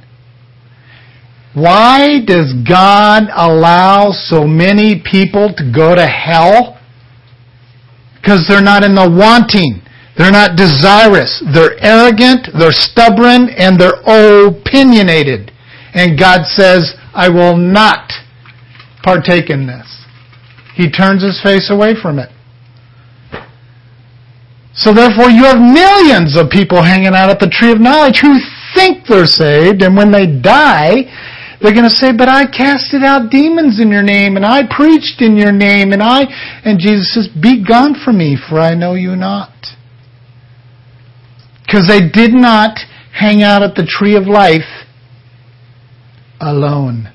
[1.55, 6.77] Why does God allow so many people to go to hell?
[8.19, 9.81] Because they're not in the wanting.
[10.17, 11.43] They're not desirous.
[11.53, 13.99] They're arrogant, they're stubborn, and they're
[14.47, 15.51] opinionated.
[15.93, 18.11] And God says, I will not
[19.03, 20.05] partake in this.
[20.75, 22.29] He turns his face away from it.
[24.73, 28.35] So therefore you have millions of people hanging out at the tree of knowledge who
[28.75, 31.07] think they're saved, and when they die,
[31.61, 35.21] they're going to say, but I casted out demons in your name, and I preached
[35.21, 36.23] in your name, and I,
[36.63, 39.53] and Jesus says, be gone from me, for I know you not.
[41.65, 42.79] Because they did not
[43.13, 44.85] hang out at the tree of life
[46.39, 47.11] alone.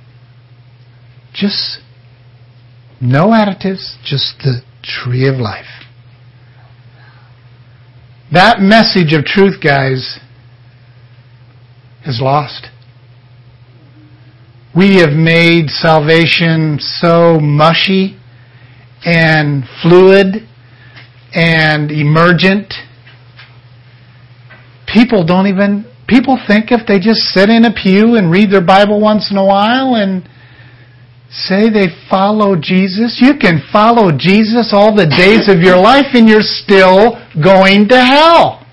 [1.32, 1.80] Just
[3.00, 5.84] no additives, just the tree of life.
[8.32, 10.18] That message of truth, guys,
[12.06, 12.68] is lost.
[14.76, 18.16] We have made salvation so mushy
[19.04, 20.46] and fluid
[21.34, 22.72] and emergent.
[24.86, 28.64] People don't even, people think if they just sit in a pew and read their
[28.64, 30.28] Bible once in a while and
[31.30, 36.28] say they follow Jesus, you can follow Jesus all the days of your life and
[36.28, 38.64] you're still going to hell.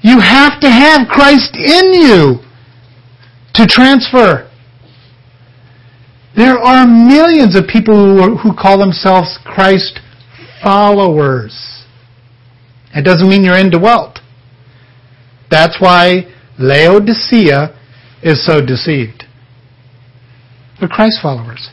[0.00, 2.49] You have to have Christ in you
[3.54, 4.50] to transfer.
[6.36, 10.00] There are millions of people who, who call themselves Christ
[10.62, 11.84] followers.
[12.94, 14.20] It doesn't mean you're indwelt.
[15.50, 17.76] That's why Laodicea
[18.22, 19.24] is so deceived.
[20.78, 21.70] They're Christ followers.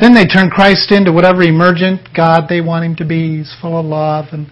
[0.00, 3.38] Then they turn Christ into whatever emergent God they want him to be.
[3.38, 4.48] He's full of love and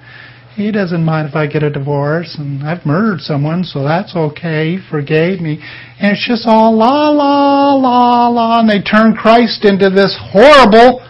[0.55, 4.77] he doesn't mind if I get a divorce and I've murdered someone, so that's okay.
[4.77, 5.59] He forgave me.
[5.99, 11.07] And it's just all la la la la and they turn Christ into this horrible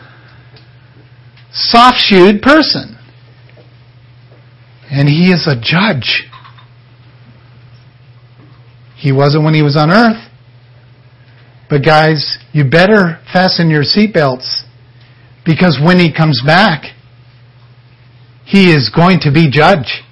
[1.52, 2.96] soft-shoed person.
[4.90, 6.24] And he is a judge.
[8.96, 10.30] He wasn't when he was on earth.
[11.68, 14.62] But guys, you better fasten your seatbelts
[15.44, 16.94] because when he comes back,
[18.52, 20.04] he is going to be judge.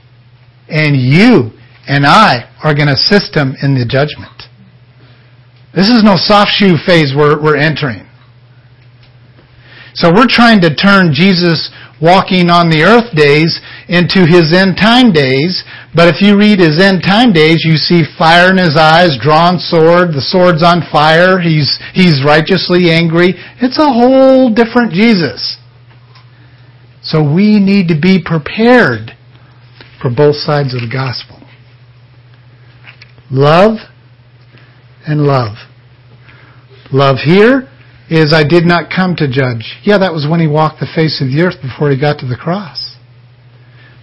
[0.68, 1.52] And you
[1.86, 4.48] and I are going to assist him in the judgment.
[5.76, 8.08] This is no soft shoe phase we're, we're entering.
[9.92, 11.68] So we're trying to turn Jesus
[12.00, 13.60] walking on the earth days
[13.92, 15.62] into his end time days.
[15.92, 19.60] But if you read his end time days, you see fire in his eyes, drawn
[19.60, 23.36] sword, the sword's on fire, he's, he's righteously angry.
[23.60, 25.59] It's a whole different Jesus.
[27.10, 29.18] So we need to be prepared
[30.00, 31.42] for both sides of the gospel.
[33.32, 33.78] Love
[35.08, 35.56] and love.
[36.92, 37.68] Love here
[38.08, 39.82] is I did not come to judge.
[39.82, 42.26] Yeah, that was when he walked the face of the earth before he got to
[42.26, 42.94] the cross.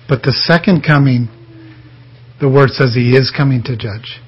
[0.09, 1.29] But the second coming,
[2.41, 4.19] the word says he is coming to judge.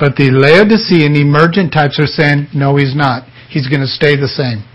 [0.00, 3.28] But the Laodicean emergent types are saying, no, he's not.
[3.48, 4.66] He's going to stay the same.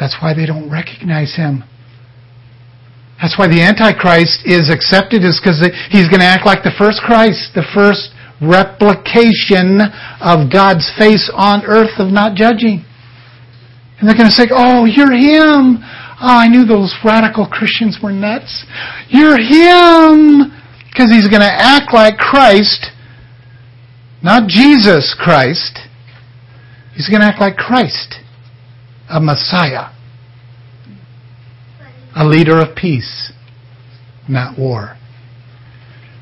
[0.00, 1.62] That's why they don't recognize him.
[3.20, 5.60] That's why the Antichrist is accepted is because
[5.92, 9.84] he's going to act like the first Christ, the first replication
[10.24, 12.80] of God's face on earth of not judging.
[14.00, 15.84] And they're going to say, oh, you're him.
[16.16, 18.64] Oh, I knew those radical Christians were nuts.
[19.08, 20.56] You're him.
[20.88, 22.90] Because he's going to act like Christ,
[24.22, 25.78] not Jesus Christ.
[26.94, 28.16] He's going to act like Christ,
[29.10, 29.90] a Messiah,
[32.16, 33.32] a leader of peace,
[34.28, 34.96] not war.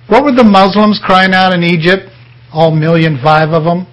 [0.09, 2.11] What were the Muslims crying out in Egypt?
[2.53, 3.87] All million five of them.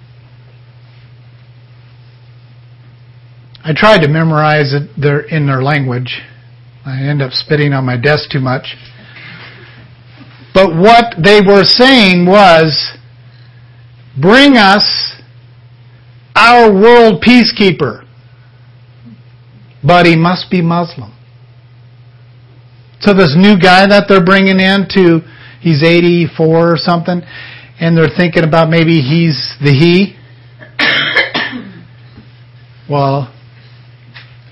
[3.63, 6.21] I tried to memorize it there in their language.
[6.85, 8.75] I end up spitting on my desk too much.
[10.53, 12.95] But what they were saying was,
[14.21, 15.19] bring us
[16.35, 18.04] our world peacekeeper.
[19.85, 21.11] But he must be Muslim.
[23.01, 25.19] So this new guy that they're bringing in to,
[25.61, 27.21] he's 84 or something,
[27.79, 30.15] and they're thinking about maybe he's the he.
[32.89, 33.33] well,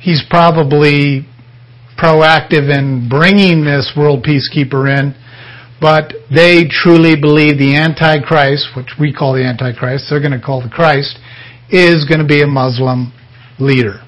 [0.01, 1.25] he's probably
[1.97, 5.15] proactive in bringing this world peacekeeper in,
[5.79, 10.61] but they truly believe the Antichrist, which we call the Antichrist, they're going to call
[10.61, 11.17] the Christ,
[11.69, 13.13] is going to be a Muslim
[13.57, 14.01] leader.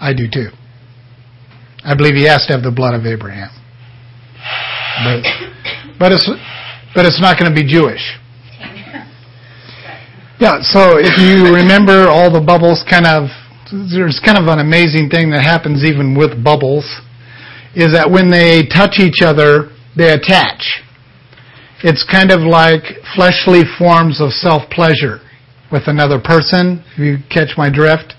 [0.00, 0.48] I do too.
[1.84, 3.50] I believe he has to have the blood of Abraham.
[5.04, 5.22] But,
[5.98, 6.28] but it's,
[6.94, 8.02] but it's not going to be Jewish.
[10.40, 13.28] Yeah, so if you remember all the bubbles kind of
[13.70, 16.84] there's kind of an amazing thing that happens even with bubbles
[17.74, 20.82] is that when they touch each other, they attach.
[21.84, 22.82] It's kind of like
[23.14, 25.20] fleshly forms of self-pleasure
[25.70, 28.14] with another person, if you catch my drift.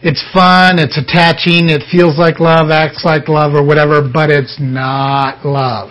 [0.00, 4.56] It's fun, it's attaching, it feels like love, acts like love or whatever, but it's
[4.60, 5.90] not love.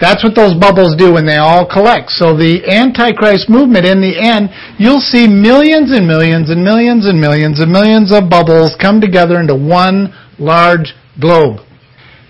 [0.00, 2.10] That's what those bubbles do when they all collect.
[2.10, 7.20] So the Antichrist movement, in the end, you'll see millions and millions and millions and
[7.20, 11.60] millions and millions of bubbles come together into one large globe.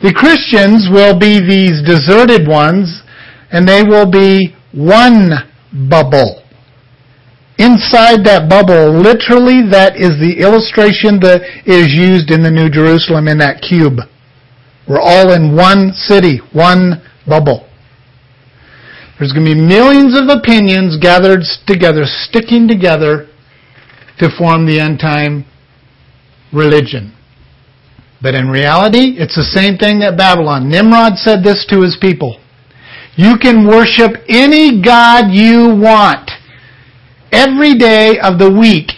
[0.02, 3.02] The Christians will be these deserted ones,
[3.50, 5.32] and they will be one
[5.88, 6.43] bubble.
[7.64, 13.24] Inside that bubble, literally that is the illustration that is used in the New Jerusalem
[13.24, 14.04] in that cube.
[14.84, 17.64] We're all in one city, one bubble.
[19.16, 23.32] There's going to be millions of opinions gathered together, sticking together
[24.18, 25.46] to form the end time
[26.52, 27.16] religion.
[28.20, 30.68] But in reality, it's the same thing that Babylon.
[30.68, 32.36] Nimrod said this to his people.
[33.16, 36.28] You can worship any God you want
[37.34, 38.94] every day of the week,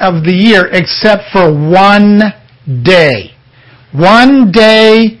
[0.00, 2.20] of the year, except for one
[2.82, 3.36] day.
[3.92, 5.20] One day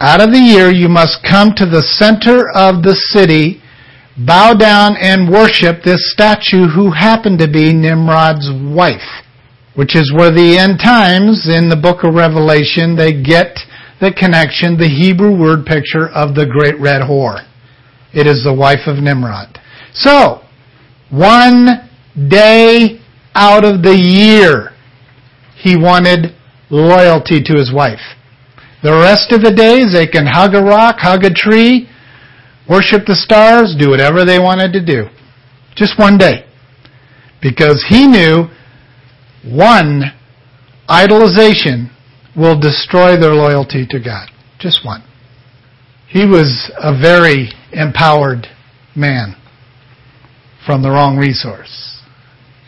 [0.00, 3.62] out of the year, you must come to the center of the city,
[4.18, 9.22] bow down and worship this statue who happened to be Nimrod's wife.
[9.74, 13.56] Which is where the end times in the book of Revelation, they get
[14.00, 17.44] the connection, the Hebrew word picture of the great red whore.
[18.12, 19.60] It is the wife of Nimrod.
[19.92, 20.45] So,
[21.10, 21.88] one
[22.28, 23.00] day
[23.34, 24.72] out of the year,
[25.56, 26.34] he wanted
[26.70, 28.00] loyalty to his wife.
[28.82, 31.88] The rest of the days, they can hug a rock, hug a tree,
[32.68, 35.06] worship the stars, do whatever they wanted to do.
[35.74, 36.44] Just one day.
[37.40, 38.48] Because he knew
[39.44, 40.12] one
[40.88, 41.90] idolization
[42.36, 44.28] will destroy their loyalty to God.
[44.58, 45.02] Just one.
[46.08, 48.46] He was a very empowered
[48.94, 49.36] man
[50.66, 52.02] from the wrong resource.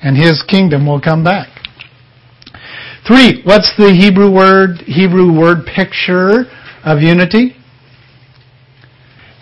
[0.00, 1.48] And his kingdom will come back.
[3.06, 6.44] Three, what's the Hebrew word, Hebrew word picture
[6.84, 7.56] of unity?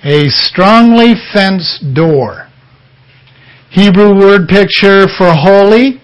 [0.03, 2.49] A strongly fenced door.
[3.71, 6.01] Hebrew word picture for holy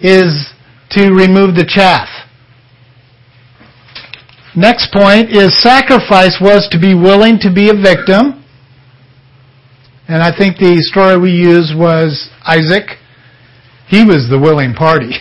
[0.00, 0.52] is
[0.90, 2.08] to remove the chaff.
[4.56, 8.37] Next point is sacrifice was to be willing to be a victim.
[10.08, 12.96] And I think the story we used was Isaac.
[13.88, 15.20] He was the willing party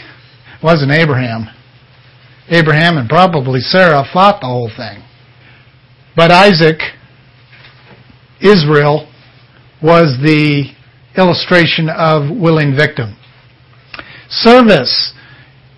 [0.57, 1.47] it wasn't Abraham.
[2.49, 5.03] Abraham and probably Sarah fought the whole thing.
[6.15, 6.79] But Isaac,
[8.41, 9.11] Israel,
[9.83, 10.73] was the
[11.15, 13.17] illustration of willing victim.
[14.29, 15.13] Service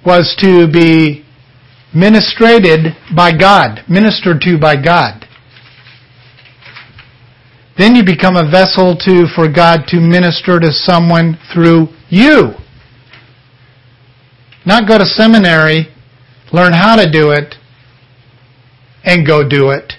[0.05, 1.25] was to be
[1.93, 5.18] ministrated by God, ministered to by God.
[7.79, 12.51] Then you become a vessel to for God to minister to someone through you.
[14.65, 15.87] Not go to seminary,
[16.51, 17.55] learn how to do it,
[19.05, 19.93] and go do it.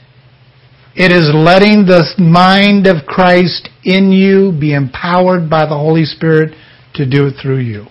[0.95, 6.55] It is letting the mind of Christ in you be empowered by the Holy Spirit
[6.95, 7.87] to do it through you.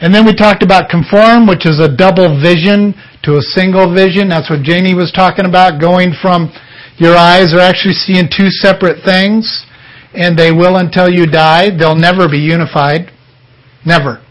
[0.00, 2.94] And then we talked about conform, which is a double vision
[3.24, 4.28] to a single vision.
[4.28, 6.52] That's what Janie was talking about, going from
[7.00, 9.64] your eyes are actually seeing two separate things,
[10.12, 11.70] and they will until you die.
[11.70, 13.10] They'll never be unified.
[13.86, 14.22] Never.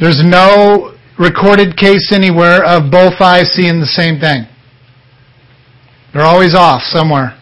[0.00, 4.46] There's no recorded case anywhere of both eyes seeing the same thing.
[6.14, 7.38] They're always off somewhere.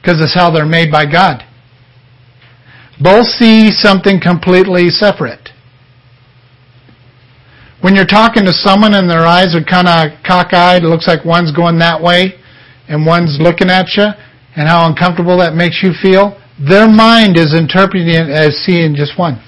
[0.00, 1.44] Because it's how they're made by God.
[2.98, 5.50] Both see something completely separate.
[7.82, 11.26] When you're talking to someone and their eyes are kind of cockeyed, it looks like
[11.26, 12.38] one's going that way
[12.88, 14.06] and one's looking at you,
[14.56, 19.18] and how uncomfortable that makes you feel, their mind is interpreting it as seeing just
[19.18, 19.42] one.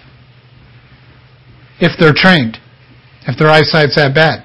[1.79, 2.59] If they're trained,
[3.27, 4.43] if their eyesight's that bad.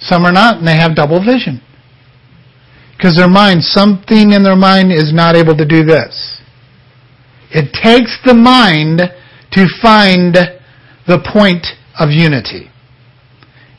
[0.00, 1.60] Some are not, and they have double vision.
[2.96, 6.40] Because their mind, something in their mind is not able to do this.
[7.50, 9.02] It takes the mind
[9.52, 10.34] to find
[11.06, 11.66] the point
[11.98, 12.70] of unity.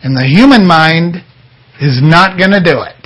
[0.02, 1.18] And the human mind
[1.82, 2.99] is not going to do it.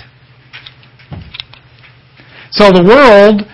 [2.54, 3.49] So the world,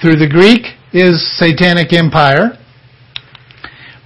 [0.00, 2.56] through the Greek, is satanic empire.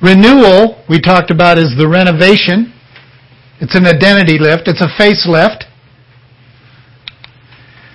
[0.00, 2.72] Renewal, we talked about, is the renovation.
[3.60, 4.66] It's an identity lift.
[4.66, 5.64] It's a facelift.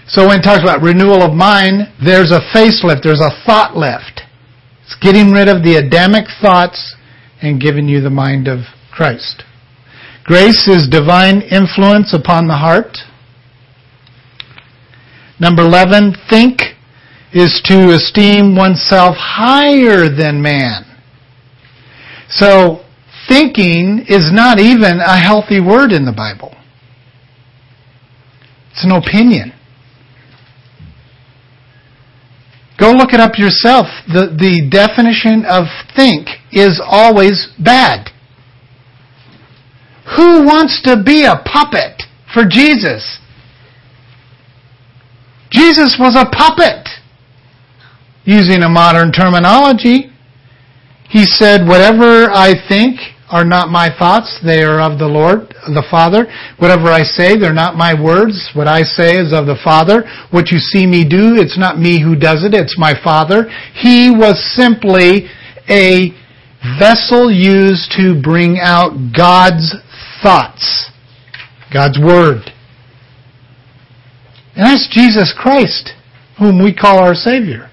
[0.07, 3.01] So when it talks about renewal of mind, there's a facelift.
[3.01, 4.21] There's a thought lift.
[4.83, 6.95] It's getting rid of the Adamic thoughts
[7.41, 8.59] and giving you the mind of
[8.93, 9.43] Christ.
[10.23, 12.97] Grace is divine influence upon the heart.
[15.39, 16.61] Number 11, think
[17.33, 20.83] is to esteem oneself higher than man.
[22.29, 22.83] So,
[23.27, 26.55] thinking is not even a healthy word in the Bible.
[28.71, 29.53] It's an opinion.
[32.79, 33.87] Go look it up yourself.
[34.07, 35.65] The, the definition of
[35.95, 38.11] think is always bad.
[40.15, 43.19] Who wants to be a puppet for Jesus?
[45.49, 46.87] Jesus was a puppet.
[48.25, 50.11] Using a modern terminology,
[51.09, 55.85] he said, Whatever I think are not my thoughts, they are of the Lord, the
[55.89, 56.27] Father.
[56.59, 58.51] Whatever I say, they're not my words.
[58.53, 60.03] What I say is of the Father.
[60.31, 63.49] What you see me do, it's not me who does it, it's my Father.
[63.73, 65.27] He was simply
[65.69, 66.11] a
[66.79, 69.75] vessel used to bring out God's
[70.23, 70.91] thoughts,
[71.73, 72.51] God's Word.
[74.57, 75.91] And that's Jesus Christ,
[76.39, 77.69] whom we call our Savior.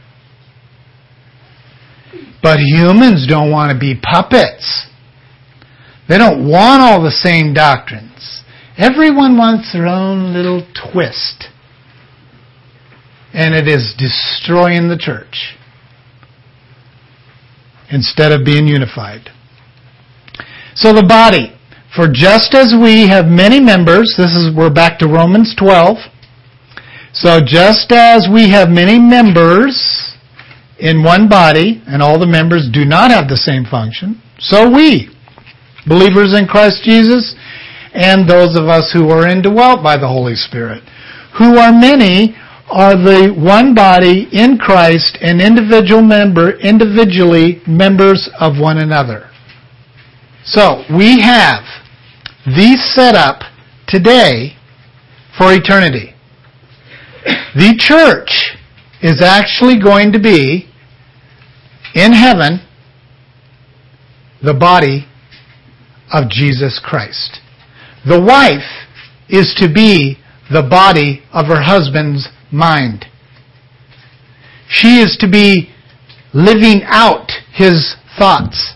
[2.42, 4.86] But humans don't want to be puppets.
[6.10, 8.42] They don't want all the same doctrines.
[8.76, 11.46] Everyone wants their own little twist.
[13.32, 15.56] And it is destroying the church
[17.90, 19.30] instead of being unified.
[20.74, 21.56] So the body,
[21.96, 25.96] for just as we have many members, this is we're back to Romans 12.
[27.14, 30.16] So just as we have many members
[30.80, 35.14] in one body, and all the members do not have the same function, so we,
[35.86, 37.36] believers in Christ Jesus,
[37.94, 40.82] and those of us who are indwelt by the Holy Spirit,
[41.38, 42.34] who are many,
[42.68, 49.30] are the one body in Christ and individual member, individually members of one another.
[50.44, 51.62] So, we have
[52.44, 53.42] these set up
[53.86, 54.56] today
[55.38, 56.13] for eternity.
[57.24, 58.56] The church
[59.02, 60.68] is actually going to be
[61.94, 62.60] in heaven
[64.42, 65.06] the body
[66.12, 67.40] of Jesus Christ.
[68.06, 68.86] The wife
[69.28, 70.18] is to be
[70.52, 73.06] the body of her husband's mind.
[74.68, 75.70] She is to be
[76.34, 78.74] living out his thoughts.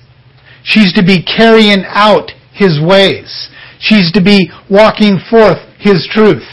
[0.62, 3.49] She's to be carrying out his ways.
[3.80, 6.44] She's to be walking forth his truth.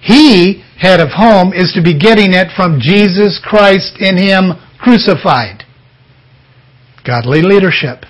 [0.00, 5.64] He head of home is to be getting it from Jesus Christ in Him crucified.
[7.04, 8.04] Godly leadership.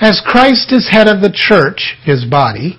[0.00, 2.78] As Christ is head of the church, his body,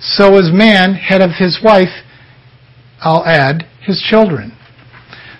[0.00, 2.02] so is man head of his wife,
[3.00, 4.56] I'll add, his children.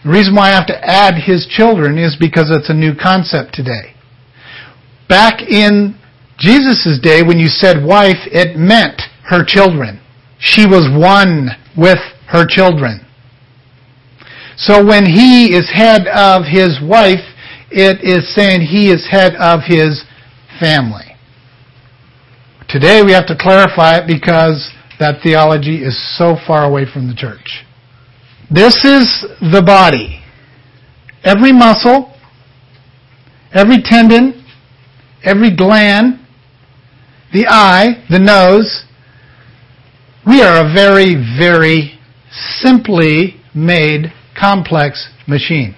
[0.04, 3.54] The reason why I have to add his children is because it's a new concept
[3.54, 3.94] today.
[5.08, 5.98] Back in
[6.38, 10.00] Jesus' day, when you said wife, it meant her children.
[10.38, 11.98] She was one with
[12.28, 13.05] her children.
[14.56, 17.24] So when he is head of his wife,
[17.70, 20.04] it is saying he is head of his
[20.58, 21.14] family.
[22.68, 27.14] Today we have to clarify it because that theology is so far away from the
[27.14, 27.64] church.
[28.50, 30.22] This is the body.
[31.22, 32.14] Every muscle,
[33.52, 34.46] every tendon,
[35.22, 36.20] every gland,
[37.32, 38.84] the eye, the nose,
[40.26, 41.98] we are a very, very
[42.30, 45.74] simply made complex machine.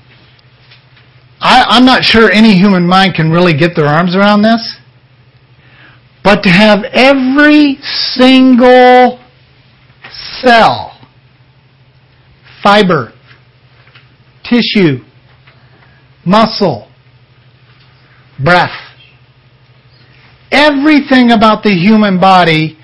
[1.41, 4.77] I, am not sure any human mind can really get their arms around this.
[6.25, 9.21] But to have every single
[10.43, 10.99] cell,
[12.63, 13.13] fiber,
[14.43, 15.05] tissue,
[16.27, 16.91] muscle,
[18.43, 18.77] breath,
[20.51, 22.78] everything about the human body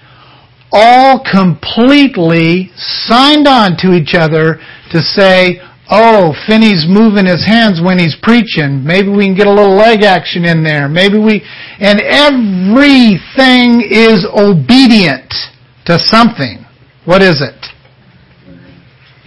[0.75, 4.59] all completely signed on to each other
[4.91, 8.83] to say, oh, Phinney's moving his hands when he's preaching.
[8.85, 10.89] Maybe we can get a little leg action in there.
[10.89, 11.43] Maybe we,
[11.79, 15.33] and everything is obedient
[15.87, 16.67] to something.
[17.05, 17.67] What is it?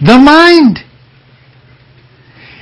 [0.00, 0.80] The mind.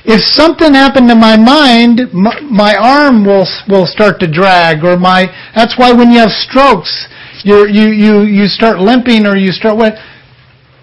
[0.05, 4.95] If something happened to my mind, my, my arm will will start to drag, or
[4.95, 5.25] my.
[5.53, 7.07] That's why when you have strokes,
[7.43, 9.93] you you you you start limping, or you start what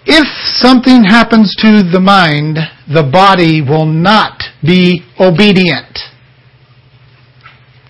[0.07, 0.27] if
[0.57, 2.59] something happens to the mind,
[2.93, 5.99] the body will not be obedient.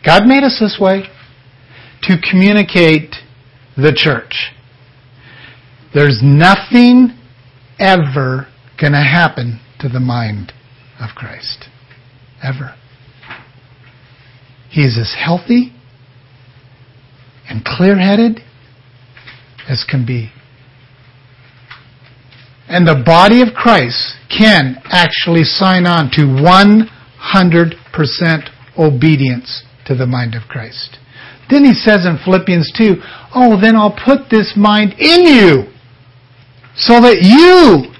[0.05, 1.05] God made us this way
[2.03, 3.17] to communicate
[3.77, 4.53] the church.
[5.93, 7.19] There's nothing
[7.81, 8.49] ever
[8.81, 10.53] going to happen to the mind
[11.01, 11.69] of Christ.
[12.43, 12.77] Ever.
[14.71, 15.73] He's as healthy
[17.49, 18.41] and clear headed
[19.69, 20.33] as can be.
[22.69, 26.89] And the body of Christ can actually sign on to 100%
[28.79, 30.99] obedience to the mind of Christ.
[31.51, 32.97] Then he says in Philippians 2,
[33.35, 35.65] Oh, then I'll put this mind in you
[36.75, 37.93] so that you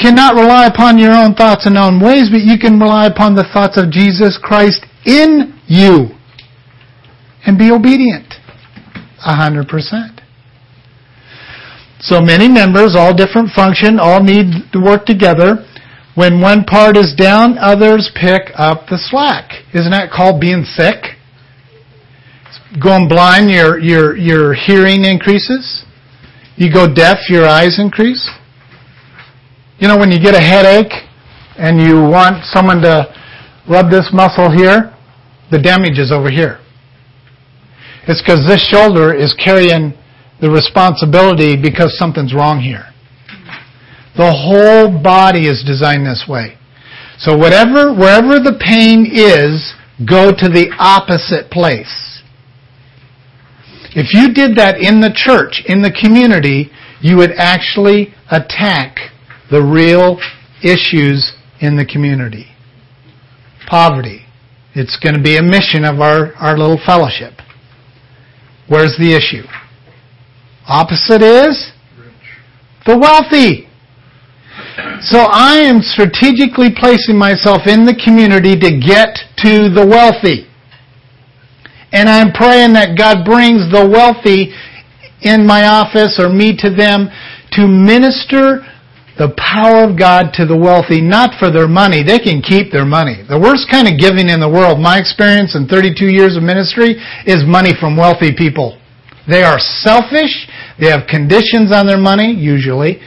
[0.00, 3.46] cannot rely upon your own thoughts and own ways, but you can rely upon the
[3.52, 6.16] thoughts of Jesus Christ in you
[7.46, 8.34] and be obedient.
[9.18, 10.13] Hundred percent.
[12.04, 15.64] So many members, all different function, all need to work together.
[16.14, 19.50] When one part is down, others pick up the slack.
[19.72, 21.16] Isn't that called being sick?
[22.80, 25.86] Going blind, your, your, your hearing increases.
[26.56, 28.30] You go deaf, your eyes increase.
[29.78, 30.92] You know, when you get a headache
[31.56, 33.08] and you want someone to
[33.66, 34.94] rub this muscle here,
[35.50, 36.60] the damage is over here.
[38.06, 39.94] It's because this shoulder is carrying
[40.40, 42.86] the responsibility because something's wrong here.
[44.16, 46.56] The whole body is designed this way.
[47.18, 49.74] So whatever, wherever the pain is,
[50.06, 52.22] go to the opposite place.
[53.96, 56.70] If you did that in the church, in the community,
[57.00, 58.98] you would actually attack
[59.50, 60.18] the real
[60.62, 62.46] issues in the community.
[63.68, 64.26] Poverty.
[64.74, 67.34] It's going to be a mission of our, our little fellowship.
[68.68, 69.46] Where's the issue?
[70.66, 71.72] Opposite is
[72.86, 73.68] the wealthy.
[75.00, 80.48] So I am strategically placing myself in the community to get to the wealthy.
[81.92, 84.54] And I'm praying that God brings the wealthy
[85.22, 87.08] in my office or me to them
[87.52, 88.66] to minister
[89.16, 92.02] the power of God to the wealthy, not for their money.
[92.02, 93.22] They can keep their money.
[93.22, 96.98] The worst kind of giving in the world, my experience in 32 years of ministry,
[97.26, 98.74] is money from wealthy people.
[99.30, 100.50] They are selfish.
[100.80, 103.00] They have conditions on their money, usually.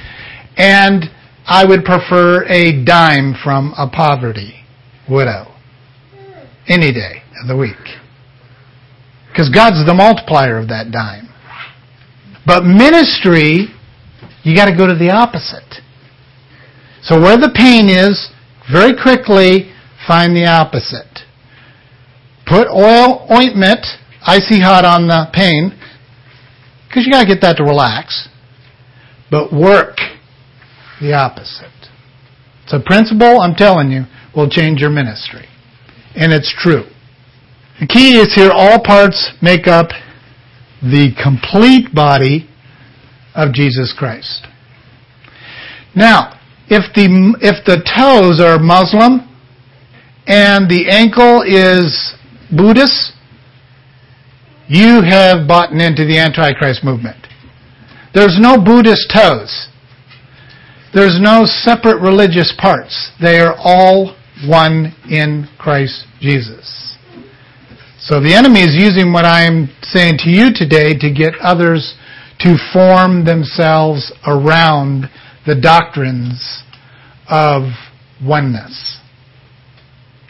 [0.55, 1.05] And
[1.45, 4.63] I would prefer a dime from a poverty
[5.09, 5.53] widow.
[6.68, 7.76] Any day of the week.
[9.30, 11.30] Because God's the multiplier of that dime.
[12.45, 13.68] But ministry,
[14.43, 15.82] you got to go to the opposite.
[17.03, 18.32] So where the pain is,
[18.72, 19.72] very quickly
[20.07, 21.24] find the opposite.
[22.45, 23.86] Put oil, ointment,
[24.26, 25.72] icy hot on the pain,
[26.88, 28.29] because you got to get that to relax.
[29.29, 29.97] But work
[31.01, 31.71] the opposite.
[32.63, 34.03] It's a principle, I'm telling you,
[34.35, 35.47] will change your ministry.
[36.15, 36.83] And it's true.
[37.79, 39.89] The key is here all parts make up
[40.81, 42.49] the complete body
[43.35, 44.47] of Jesus Christ.
[45.95, 49.29] Now, if the, if the toes are Muslim
[50.27, 52.15] and the ankle is
[52.55, 53.13] Buddhist,
[54.68, 57.18] you have bought into the Antichrist movement.
[58.13, 59.68] There's no Buddhist toes.
[60.93, 63.11] There's no separate religious parts.
[63.22, 64.15] They are all
[64.47, 66.95] one in Christ Jesus.
[67.99, 71.95] So the enemy is using what I'm saying to you today to get others
[72.39, 75.09] to form themselves around
[75.45, 76.63] the doctrines
[77.30, 77.63] of
[78.24, 78.99] oneness.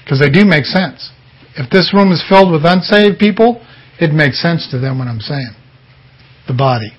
[0.03, 1.11] Because they do make sense.
[1.55, 3.61] If this room is filled with unsaved people,
[3.99, 5.53] it makes sense to them what I'm saying.
[6.47, 6.91] The body.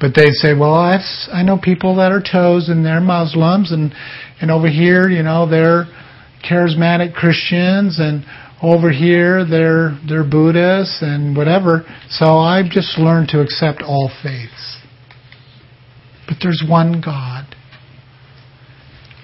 [0.00, 1.00] But they'd say, well, I've,
[1.32, 3.92] I know people that are toes and they're Muslims and,
[4.40, 5.84] and over here, you know, they're
[6.48, 8.24] charismatic Christians and
[8.62, 11.84] over here they're, they're Buddhists and whatever.
[12.08, 14.78] So I've just learned to accept all faiths.
[16.26, 17.54] But there's one God.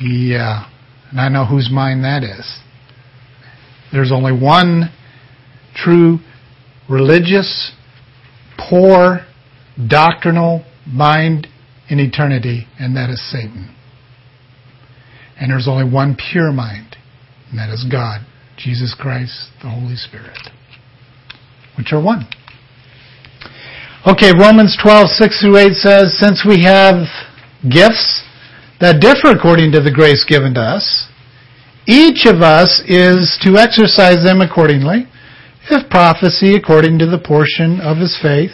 [0.00, 0.70] Yeah.
[1.10, 2.60] And I know whose mind that is.
[3.92, 4.92] There's only one
[5.74, 6.18] true
[6.88, 7.72] religious,
[8.58, 9.20] poor,
[9.88, 11.48] doctrinal mind
[11.88, 13.74] in eternity, and that is Satan.
[15.38, 16.96] And there's only one pure mind,
[17.50, 18.20] and that is God,
[18.56, 20.38] Jesus Christ, the Holy Spirit,
[21.76, 22.26] which are one.
[24.06, 27.06] Okay, Romans 12, 6 through 8 says, Since we have
[27.68, 28.22] gifts
[28.80, 31.08] that differ according to the grace given to us,
[31.86, 35.06] each of us is to exercise them accordingly.
[35.68, 38.52] If prophecy according to the portion of his faith,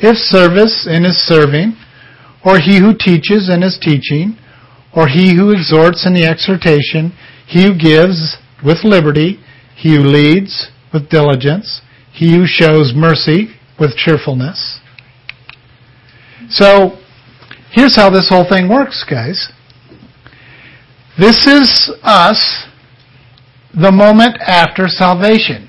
[0.00, 1.76] if service in his serving,
[2.44, 4.38] or he who teaches in his teaching,
[4.96, 7.12] or he who exhorts in the exhortation,
[7.46, 9.40] he who gives with liberty,
[9.76, 11.82] he who leads with diligence,
[12.12, 14.80] he who shows mercy with cheerfulness.
[16.48, 16.98] So,
[17.70, 19.52] here's how this whole thing works, guys.
[21.18, 22.66] This is us
[23.74, 25.67] the moment after salvation.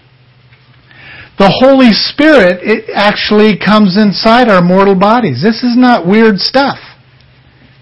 [1.40, 5.42] The Holy Spirit it actually comes inside our mortal bodies.
[5.42, 6.78] This is not weird stuff.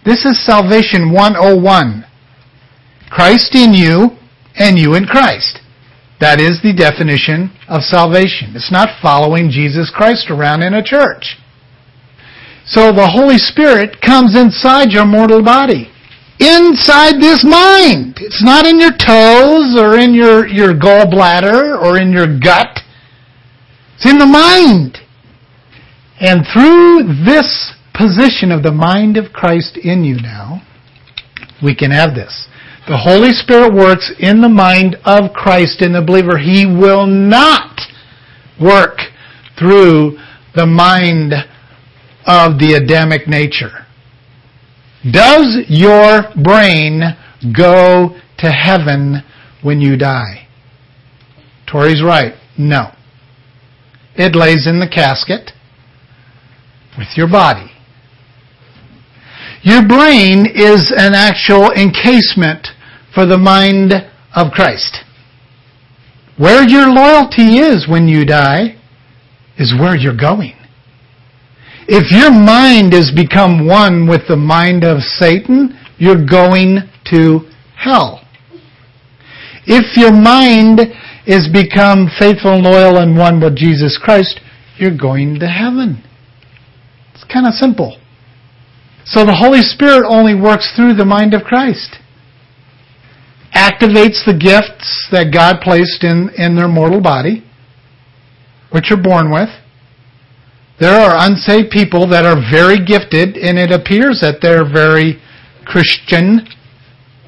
[0.06, 2.06] This is salvation 101.
[3.10, 4.16] Christ in you
[4.56, 5.60] and you in Christ.
[6.22, 8.54] That is the definition of salvation.
[8.54, 11.38] It's not following Jesus Christ around in a church.
[12.66, 15.90] So the Holy Spirit comes inside your mortal body
[16.40, 18.18] inside this mind.
[18.22, 22.86] It's not in your toes or in your, your gallbladder or in your gut.
[23.98, 25.00] It's in the mind.
[26.20, 30.62] And through this position of the mind of Christ in you now,
[31.64, 32.48] we can have this.
[32.88, 36.38] The Holy Spirit works in the mind of Christ in the believer.
[36.38, 37.82] He will not
[38.62, 39.00] work
[39.58, 40.18] through
[40.56, 41.34] the mind
[42.26, 43.86] of the Adamic nature.
[45.12, 47.02] Does your brain
[47.56, 49.24] go to heaven
[49.64, 50.48] when you die?
[51.68, 52.34] Tori's right.
[52.58, 52.92] No.
[54.18, 55.52] It lays in the casket
[56.98, 57.72] with your body.
[59.62, 62.68] Your brain is an actual encasement
[63.14, 63.94] for the mind
[64.36, 64.98] of Christ.
[66.38, 68.78] Where your loyalty is when you die
[69.58, 70.54] is where you're going.
[71.88, 76.80] If your mind has become one with the mind of Satan, you're going
[77.12, 77.40] to
[77.76, 78.22] hell.
[79.66, 80.82] If your mind
[81.28, 84.40] is become faithful and loyal and one with Jesus Christ,
[84.78, 86.04] you're going to heaven.
[87.14, 88.00] It's kind of simple.
[89.06, 91.98] So the Holy Spirit only works through the mind of Christ.
[93.54, 97.44] Activates the gifts that God placed in, in their mortal body,
[98.72, 99.50] which you're born with
[100.80, 105.20] there are unsaved people that are very gifted, and it appears that they're very
[105.66, 106.46] Christian,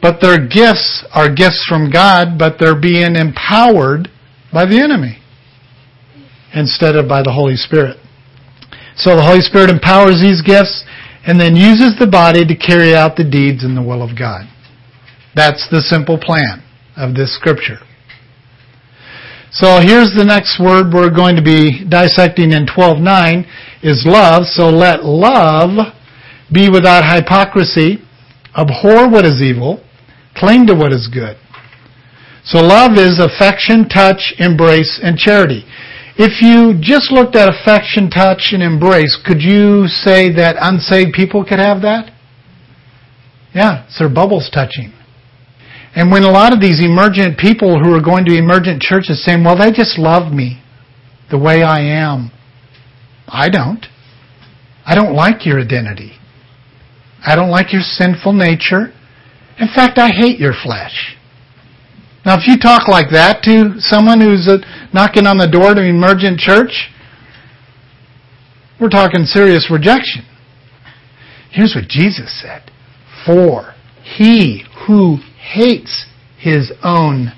[0.01, 4.09] but their gifts are gifts from God, but they're being empowered
[4.51, 5.19] by the enemy
[6.53, 7.97] instead of by the Holy Spirit.
[8.95, 10.83] So the Holy Spirit empowers these gifts
[11.25, 14.47] and then uses the body to carry out the deeds in the will of God.
[15.35, 16.63] That's the simple plan
[16.97, 17.79] of this scripture.
[19.51, 23.45] So here's the next word we're going to be dissecting in 12.9
[23.81, 24.45] is love.
[24.45, 25.93] So let love
[26.51, 27.97] be without hypocrisy,
[28.55, 29.83] abhor what is evil,
[30.39, 31.37] cling to what is good.
[32.43, 35.65] So love is affection, touch, embrace, and charity.
[36.17, 41.45] If you just looked at affection, touch, and embrace, could you say that unsaved people
[41.45, 42.11] could have that?
[43.53, 44.93] Yeah, it's their bubbles touching.
[45.95, 49.43] And when a lot of these emergent people who are going to emergent churches saying,
[49.43, 50.61] well, they just love me
[51.31, 52.31] the way I am.
[53.27, 53.85] I don't.
[54.85, 56.13] I don't like your identity.
[57.25, 58.93] I don't like your sinful nature.
[59.59, 61.15] In fact, I hate your flesh.
[62.25, 64.57] Now, if you talk like that to someone who's uh,
[64.93, 66.89] knocking on the door to an emergent church,
[68.79, 70.25] we're talking serious rejection.
[71.51, 72.71] Here's what Jesus said
[73.25, 76.05] For he who hates
[76.37, 77.33] his own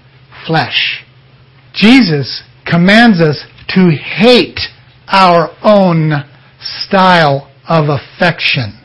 [0.46, 1.04] flesh.
[1.74, 4.60] Jesus commands us to hate
[5.08, 6.12] our own
[6.60, 8.81] style of affection.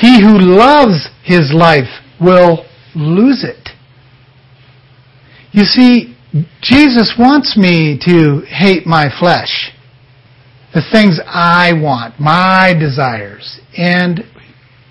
[0.00, 3.70] He who loves his life will lose it.
[5.52, 6.14] You see,
[6.60, 9.72] Jesus wants me to hate my flesh,
[10.74, 14.22] the things I want, my desires, and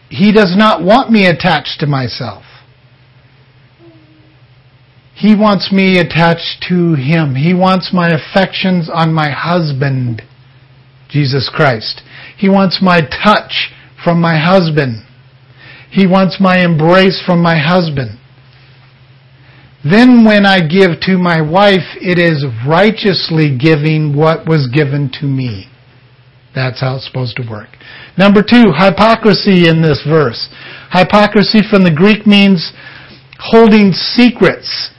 [0.09, 2.43] he does not want me attached to myself.
[5.15, 7.35] He wants me attached to Him.
[7.35, 10.21] He wants my affections on my husband,
[11.09, 12.01] Jesus Christ.
[12.37, 13.71] He wants my touch
[14.05, 15.03] from my husband.
[15.91, 18.19] He wants my embrace from my husband.
[19.83, 25.25] Then when I give to my wife, it is righteously giving what was given to
[25.25, 25.67] me.
[26.55, 27.69] That's how it's supposed to work.
[28.17, 30.47] Number two, hypocrisy in this verse.
[30.91, 32.71] Hypocrisy from the Greek means
[33.39, 34.91] holding secrets.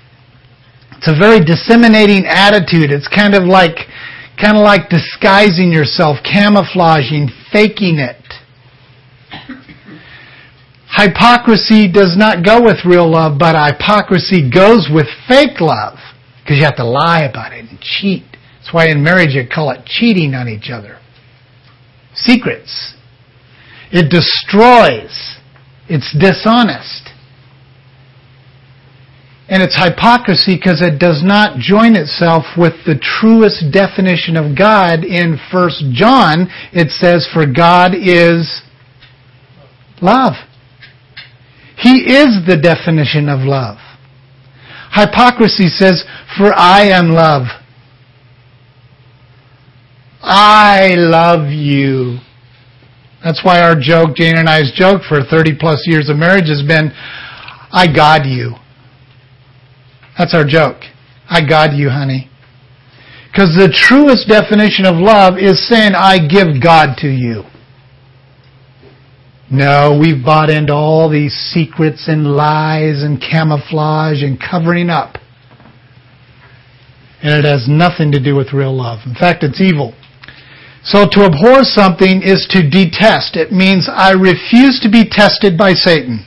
[0.98, 2.92] It's a very disseminating attitude.
[2.92, 3.88] It's kind of like,
[4.40, 8.25] kind of like disguising yourself, camouflaging, faking it.
[10.96, 15.98] Hypocrisy does not go with real love, but hypocrisy goes with fake love.
[16.42, 18.24] Because you have to lie about it and cheat.
[18.58, 20.98] That's why in marriage you call it cheating on each other.
[22.14, 22.94] Secrets.
[23.92, 25.36] It destroys.
[25.88, 27.10] It's dishonest.
[29.48, 35.04] And it's hypocrisy because it does not join itself with the truest definition of God.
[35.04, 38.62] In 1 John, it says, For God is
[40.00, 40.34] love.
[41.76, 43.76] He is the definition of love.
[44.92, 46.04] Hypocrisy says,
[46.38, 47.48] For I am love.
[50.22, 52.18] I love you.
[53.22, 56.62] That's why our joke, Jane and I's joke for 30 plus years of marriage has
[56.66, 56.92] been,
[57.72, 58.54] I God you.
[60.16, 60.80] That's our joke.
[61.28, 62.30] I God you, honey.
[63.30, 67.44] Because the truest definition of love is saying, I give God to you.
[69.50, 75.16] No, we've bought into all these secrets and lies and camouflage and covering up.
[77.22, 79.00] And it has nothing to do with real love.
[79.06, 79.94] In fact, it's evil.
[80.82, 83.36] So to abhor something is to detest.
[83.36, 86.26] It means I refuse to be tested by Satan.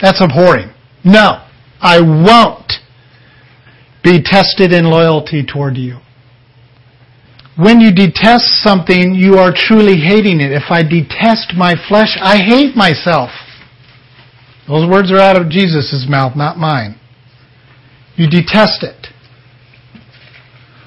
[0.00, 0.72] That's abhorring.
[1.04, 1.46] No,
[1.80, 2.72] I won't
[4.02, 5.98] be tested in loyalty toward you.
[7.60, 10.50] When you detest something, you are truly hating it.
[10.50, 13.28] If I detest my flesh, I hate myself.
[14.66, 16.98] Those words are out of Jesus' mouth, not mine.
[18.16, 19.08] You detest it.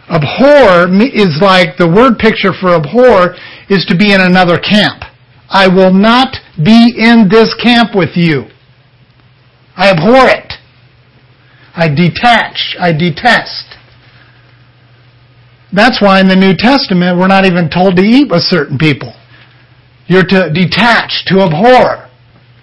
[0.09, 3.35] Abhor is like the word picture for abhor
[3.69, 5.03] is to be in another camp.
[5.49, 8.45] I will not be in this camp with you.
[9.75, 10.53] I abhor it.
[11.75, 12.75] I detach.
[12.79, 13.77] I detest.
[15.73, 19.13] That's why in the New Testament we're not even told to eat with certain people.
[20.07, 22.09] You're to detach, to abhor.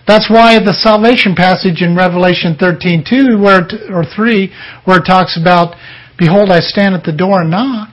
[0.06, 4.52] That's why the salvation passage in Revelation 13:2 where or 3
[4.84, 5.76] where it talks about
[6.20, 7.88] Behold, I stand at the door and knock.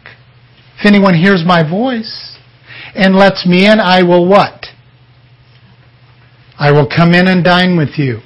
[0.77, 2.37] If anyone hears my voice
[2.93, 4.67] and lets me in, I will what?
[6.59, 8.19] I will come in and dine with you.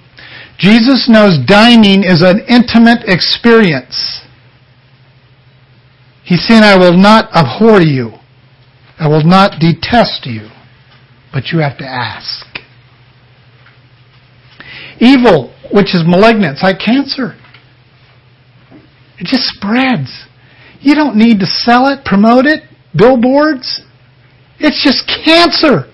[0.58, 4.21] Jesus knows dining is an intimate experience.
[6.32, 8.12] He's saying, I will not abhor you.
[8.98, 10.48] I will not detest you.
[11.34, 12.46] But you have to ask.
[15.02, 17.36] Evil, which is malignant, it's like cancer.
[19.20, 20.24] It just spreads.
[20.80, 22.64] You don't need to sell it, promote it,
[22.96, 23.82] billboards.
[24.58, 25.92] It's just cancer.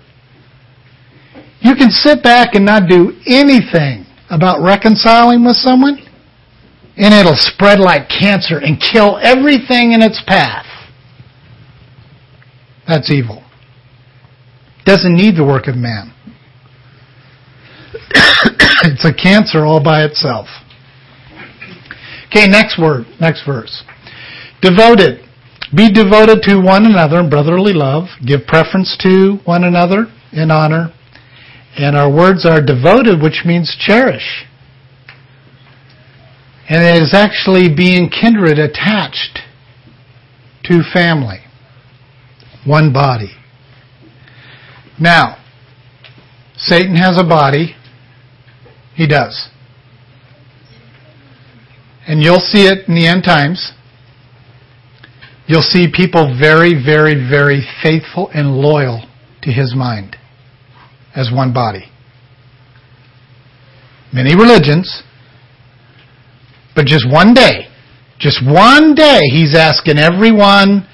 [1.62, 5.98] You can sit back and not do anything about reconciling with someone,
[6.98, 10.66] and it'll spread like cancer and kill everything in its path.
[12.88, 13.44] That's evil.
[14.86, 16.14] Doesn't need the work of man.
[18.84, 20.48] it's a cancer all by itself.
[22.30, 23.84] Okay, next word, next verse.
[24.62, 25.24] Devoted.
[25.76, 28.06] Be devoted to one another in brotherly love.
[28.26, 30.94] Give preference to one another in honor.
[31.78, 34.47] And our words are devoted, which means cherish.
[36.70, 39.40] And it is actually being kindred attached
[40.66, 41.40] to family.
[42.66, 43.32] One body.
[45.00, 45.38] Now,
[46.58, 47.76] Satan has a body.
[48.96, 49.50] He does.
[52.08, 53.72] And you'll see it in the end times.
[55.48, 59.08] You'll see people very, very, very faithful and loyal
[59.44, 60.18] to his mind.
[61.18, 61.86] as one body.
[64.14, 65.02] Many religions,
[66.78, 67.68] but just one day,
[68.20, 70.88] just one day, he's asking everyone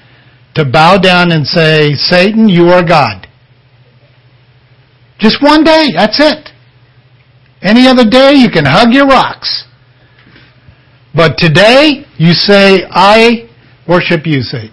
[0.54, 3.28] to bow down and say, Satan, you are God.
[5.18, 6.48] Just one day, that's it.
[7.60, 9.66] Any other day, you can hug your rocks.
[11.14, 13.46] But today, you say, I
[13.86, 14.70] worship you, Satan.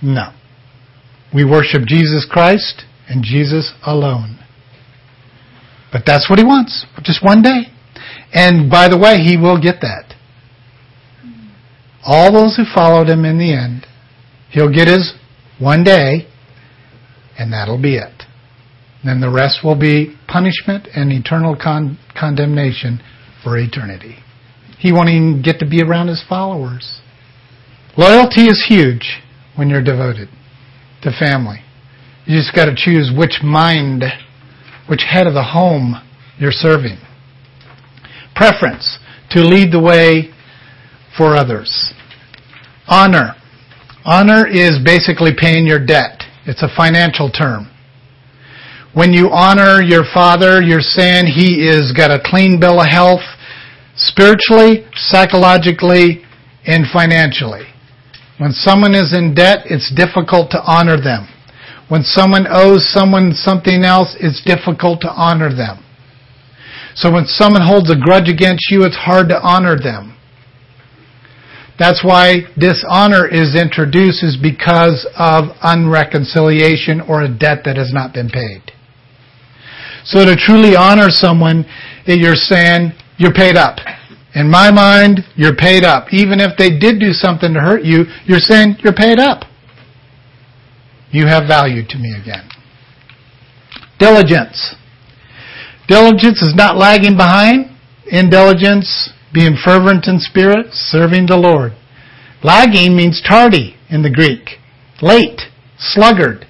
[0.00, 0.32] No.
[1.34, 4.38] We worship Jesus Christ and Jesus alone.
[5.90, 6.86] But that's what he wants.
[7.02, 7.72] Just one day.
[8.32, 10.14] And by the way, he will get that.
[12.04, 13.86] All those who followed him in the end,
[14.50, 15.14] he'll get his
[15.58, 16.28] one day,
[17.38, 18.24] and that'll be it.
[19.04, 23.00] Then the rest will be punishment and eternal con- condemnation
[23.42, 24.16] for eternity.
[24.78, 27.00] He won't even get to be around his followers.
[27.96, 29.20] Loyalty is huge
[29.56, 30.28] when you're devoted
[31.02, 31.60] to family.
[32.26, 34.04] You just got to choose which mind,
[34.88, 35.94] which head of the home
[36.38, 36.98] you're serving.
[38.38, 40.30] Preference to lead the way
[41.16, 41.92] for others.
[42.86, 43.34] Honor.
[44.04, 46.22] Honor is basically paying your debt.
[46.46, 47.68] It's a financial term.
[48.94, 53.26] When you honor your father, you're saying he is got a clean bill of health
[53.96, 56.22] spiritually, psychologically,
[56.64, 57.66] and financially.
[58.38, 61.26] When someone is in debt, it's difficult to honor them.
[61.88, 65.84] When someone owes someone something else, it's difficult to honor them.
[66.98, 70.18] So when someone holds a grudge against you, it's hard to honor them.
[71.78, 78.12] That's why dishonor is introduced is because of unreconciliation or a debt that has not
[78.12, 78.72] been paid.
[80.02, 81.64] So to truly honor someone,
[82.04, 83.78] you're saying you're paid up.
[84.34, 86.12] In my mind, you're paid up.
[86.12, 89.44] Even if they did do something to hurt you, you're saying you're paid up.
[91.12, 92.48] You have value to me again.
[94.00, 94.74] Diligence.
[95.88, 97.74] Diligence is not lagging behind.
[98.06, 101.72] Intelligence, being fervent in spirit, serving the Lord.
[102.44, 104.58] Lagging means tardy in the Greek.
[105.02, 105.40] Late.
[105.78, 106.46] Sluggard.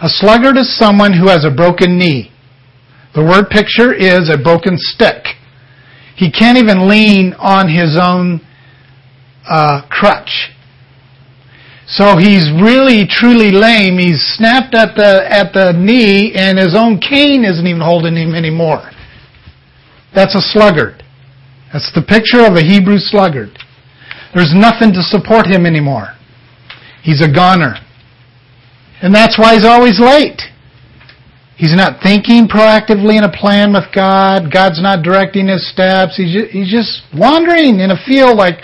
[0.00, 2.30] A sluggard is someone who has a broken knee.
[3.14, 5.24] The word picture is a broken stick.
[6.16, 8.40] He can't even lean on his own
[9.48, 10.52] uh, crutch.
[11.90, 13.98] So he's really truly lame.
[13.98, 18.34] He's snapped at the at the knee, and his own cane isn't even holding him
[18.34, 18.90] anymore.
[20.14, 21.02] That's a sluggard.
[21.72, 23.58] That's the picture of a Hebrew sluggard.
[24.34, 26.14] There's nothing to support him anymore.
[27.02, 27.74] He's a goner.
[29.02, 30.42] And that's why he's always late.
[31.56, 34.52] He's not thinking proactively in a plan with God.
[34.52, 36.16] God's not directing his steps.
[36.16, 38.62] He's just, he's just wandering in a field like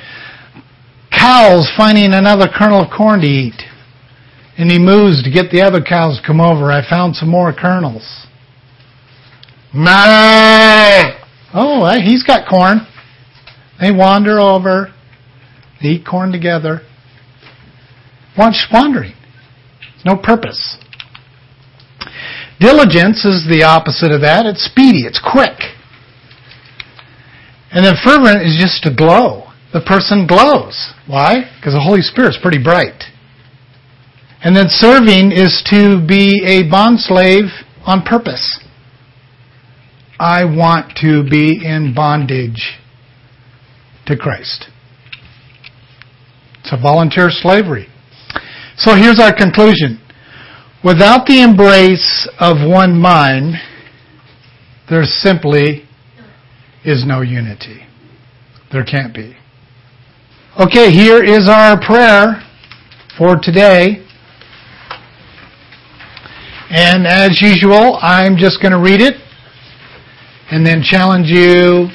[1.26, 3.60] cows finding another kernel of corn to eat.
[4.58, 6.70] And he moves to get the other cows to come over.
[6.70, 8.26] I found some more kernels.
[11.52, 12.86] Oh, he's got corn.
[13.80, 14.94] They wander over.
[15.82, 16.80] They eat corn together.
[18.38, 19.12] Watch wandering.
[20.04, 20.78] No purpose.
[22.60, 24.46] Diligence is the opposite of that.
[24.46, 25.04] It's speedy.
[25.04, 25.58] It's quick.
[27.72, 29.45] And then fervent is just to glow.
[29.76, 30.94] The person glows.
[31.06, 31.52] Why?
[31.60, 33.04] Because the Holy Spirit's pretty bright.
[34.42, 37.50] And then serving is to be a bondslave
[37.84, 38.64] on purpose.
[40.18, 42.78] I want to be in bondage
[44.06, 44.70] to Christ.
[46.60, 47.88] It's a volunteer slavery.
[48.78, 50.00] So here's our conclusion.
[50.82, 53.56] Without the embrace of one mind,
[54.88, 55.86] there simply
[56.82, 57.82] is no unity.
[58.72, 59.36] There can't be.
[60.58, 62.42] Okay, here is our prayer
[63.18, 64.02] for today.
[66.70, 69.16] And as usual, I'm just going to read it
[70.50, 71.88] and then challenge you,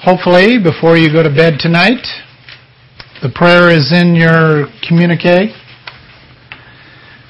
[0.00, 2.00] hopefully, before you go to bed tonight.
[3.20, 5.52] The prayer is in your communique.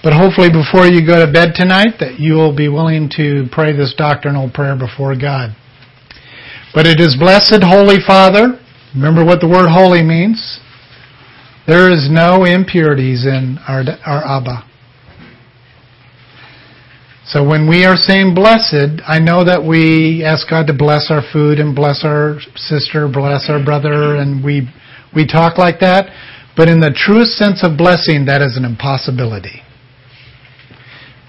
[0.05, 3.73] But hopefully before you go to bed tonight that you will be willing to pray
[3.73, 5.57] this doctrinal prayer before God.
[6.73, 8.61] But it is blessed Holy Father.
[8.99, 10.59] Remember what the word holy means.
[11.69, 14.67] There is no impurities in our, our Abba.
[17.25, 21.23] So when we are saying blessed, I know that we ask God to bless our
[21.33, 24.67] food and bless our sister, bless our brother, and we,
[25.15, 26.11] we talk like that.
[26.57, 29.63] But in the truest sense of blessing, that is an impossibility.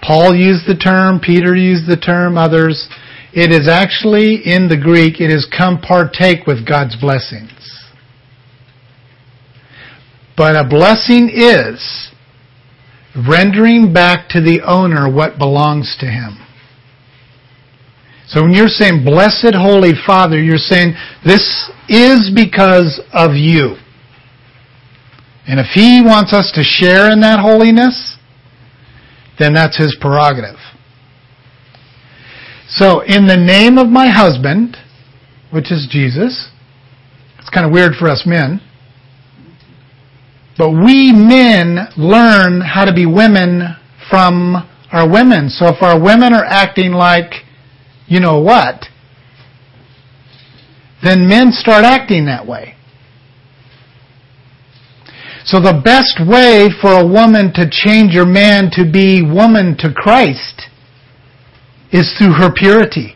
[0.02, 2.88] Paul used the term, Peter used the term, others.
[3.32, 7.52] It is actually, in the Greek, it is come partake with God's blessings.
[10.36, 12.10] But a blessing is
[13.28, 16.38] rendering back to the owner what belongs to him.
[18.30, 20.94] So when you're saying, Blessed Holy Father, you're saying,
[21.26, 23.74] this is because of you.
[25.48, 28.16] And if He wants us to share in that holiness,
[29.40, 30.60] then that's His prerogative.
[32.70, 34.76] So, in the name of my husband,
[35.50, 36.50] which is Jesus,
[37.38, 38.60] it's kind of weird for us men,
[40.56, 43.76] but we men learn how to be women
[44.08, 45.48] from our women.
[45.48, 47.32] So if our women are acting like
[48.06, 48.86] you know what,
[51.02, 52.76] then men start acting that way.
[55.44, 59.92] So the best way for a woman to change her man to be woman to
[59.92, 60.69] Christ
[61.92, 63.14] is through her purity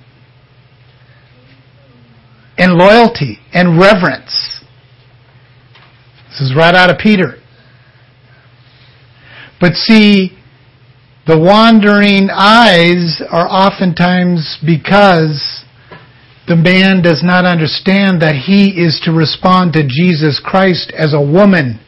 [2.56, 4.62] and loyalty and reverence.
[6.28, 7.36] This is right out of Peter.
[9.60, 10.36] But see,
[11.26, 15.64] the wandering eyes are oftentimes because
[16.46, 21.20] the man does not understand that he is to respond to Jesus Christ as a
[21.20, 21.80] woman.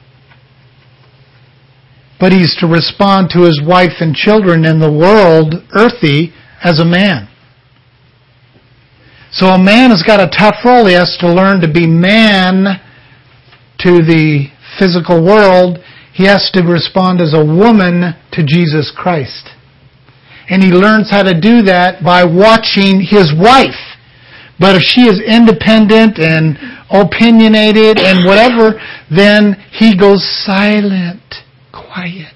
[2.19, 6.33] But he's to respond to his wife and children in the world, earthy,
[6.63, 7.29] as a man.
[9.33, 10.87] So a man has got a tough role.
[10.87, 12.81] He has to learn to be man
[13.81, 14.49] to the
[14.79, 15.79] physical world
[16.17, 19.51] he has to respond as a woman to Jesus Christ.
[20.49, 24.01] And he learns how to do that by watching his wife.
[24.59, 26.57] But if she is independent and
[26.89, 28.81] opinionated and whatever,
[29.13, 31.21] then he goes silent,
[31.71, 32.36] quiet.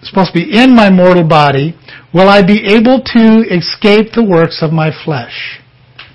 [0.02, 1.76] supposed to be in my mortal body,
[2.14, 5.60] will I be able to escape the works of my flesh.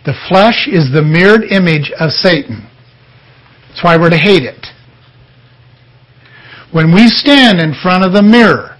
[0.06, 2.65] The flesh is the mirrored image of Satan.
[3.76, 4.68] That's why we're to hate it.
[6.72, 8.78] When we stand in front of the mirror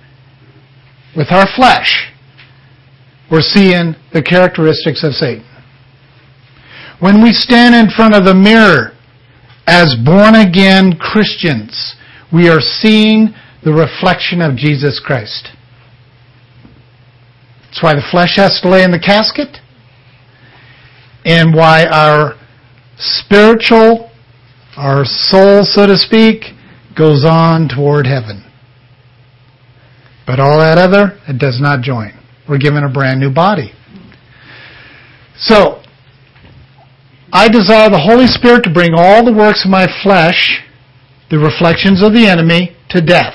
[1.15, 2.11] with our flesh,
[3.31, 5.45] we're seeing the characteristics of Satan.
[7.01, 8.93] When we stand in front of the mirror
[9.67, 11.97] as born again Christians,
[12.33, 13.35] we are seeing
[13.65, 15.49] the reflection of Jesus Christ.
[17.65, 19.59] That's why the flesh has to lay in the casket
[21.27, 22.39] and why our
[22.97, 24.11] spiritual
[24.77, 26.45] our soul, so to speak,
[26.97, 28.45] goes on toward heaven.
[30.27, 32.13] But all that other, it does not join.
[32.49, 33.73] We're given a brand new body.
[35.39, 35.83] So,
[37.33, 40.63] I desire the Holy Spirit to bring all the works of my flesh,
[41.31, 43.35] the reflections of the enemy, to death.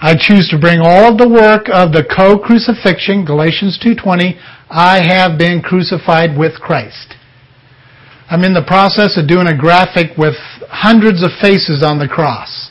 [0.00, 4.34] I choose to bring all of the work of the co-crucifixion, Galatians 2.20,
[4.68, 7.14] I have been crucified with Christ.
[8.30, 10.34] I'm in the process of doing a graphic with
[10.72, 12.70] hundreds of faces on the cross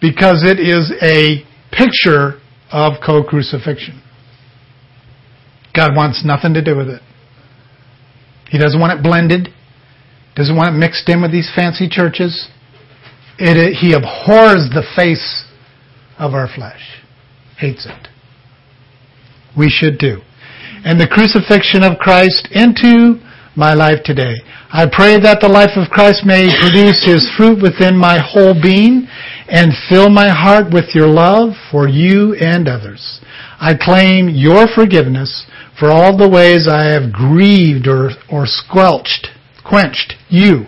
[0.00, 1.42] because it is a
[1.74, 2.40] picture
[2.70, 4.00] of co-crucifixion.
[5.74, 7.02] God wants nothing to do with it.
[8.48, 9.48] He doesn't want it blended.
[10.36, 12.48] Doesn't want it mixed in with these fancy churches.
[13.38, 15.44] It, he abhors the face
[16.18, 17.02] of our flesh.
[17.58, 18.08] Hates it.
[19.56, 20.20] We should too.
[20.84, 23.18] And the crucifixion of Christ into
[23.58, 24.36] my life today.
[24.70, 29.08] I pray that the life of Christ may produce His fruit within my whole being
[29.48, 33.20] and fill my heart with your love for you and others.
[33.58, 39.28] I claim your forgiveness for all the ways I have grieved or, or squelched,
[39.66, 40.14] quenched.
[40.28, 40.66] You.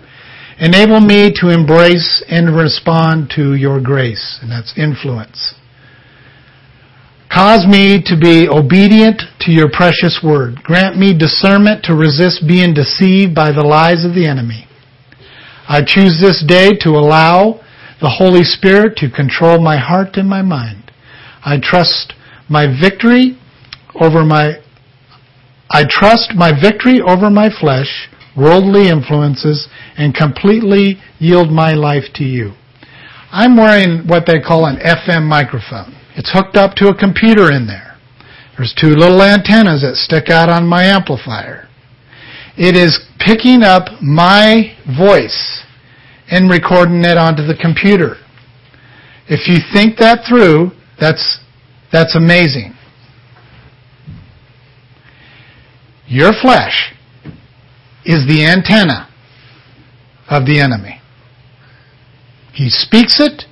[0.59, 5.55] Enable me to embrace and respond to your grace, and that's influence.
[7.41, 10.63] Cause me to be obedient to your precious word.
[10.63, 14.69] Grant me discernment to resist being deceived by the lies of the enemy.
[15.67, 17.65] I choose this day to allow
[18.03, 20.93] the Holy Spirit to control my heart and my mind.
[21.43, 22.13] I trust
[22.51, 23.39] my victory
[23.99, 24.61] over my
[25.71, 32.25] I trust my victory over my flesh, worldly influences, and completely yield my life to
[32.25, 32.53] you.
[33.33, 36.00] I'm wearing what they call an FM microphone.
[36.17, 37.97] It's hooked up to a computer in there.
[38.57, 41.69] There's two little antennas that stick out on my amplifier.
[42.57, 45.65] It is picking up my voice
[46.31, 48.17] and recording it onto the computer.
[49.29, 51.39] If you think that through, that's,
[51.93, 52.75] that's amazing.
[56.07, 56.93] Your flesh
[58.05, 59.09] is the antenna
[60.29, 61.01] of the enemy.
[62.53, 63.45] He speaks it,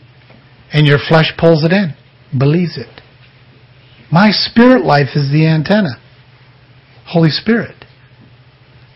[0.73, 1.95] and your flesh pulls it in,
[2.37, 3.03] believes it.
[4.11, 6.01] My spirit life is the antenna.
[7.07, 7.85] Holy Spirit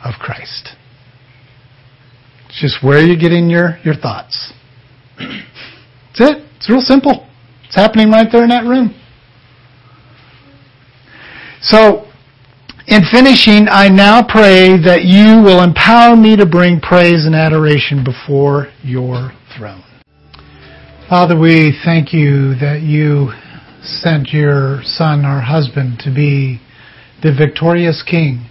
[0.05, 0.71] of Christ.
[2.49, 4.53] It's just where you're getting your, your thoughts.
[5.19, 6.47] That's it.
[6.57, 7.27] It's real simple.
[7.65, 8.95] It's happening right there in that room.
[11.63, 12.07] So,
[12.87, 18.05] in finishing, I now pray that you will empower me to bring praise and adoration
[18.05, 19.85] before your throne.
[21.13, 23.33] Father, we thank you that you
[23.83, 26.59] sent your son, our husband, to be
[27.23, 28.49] the victorious king.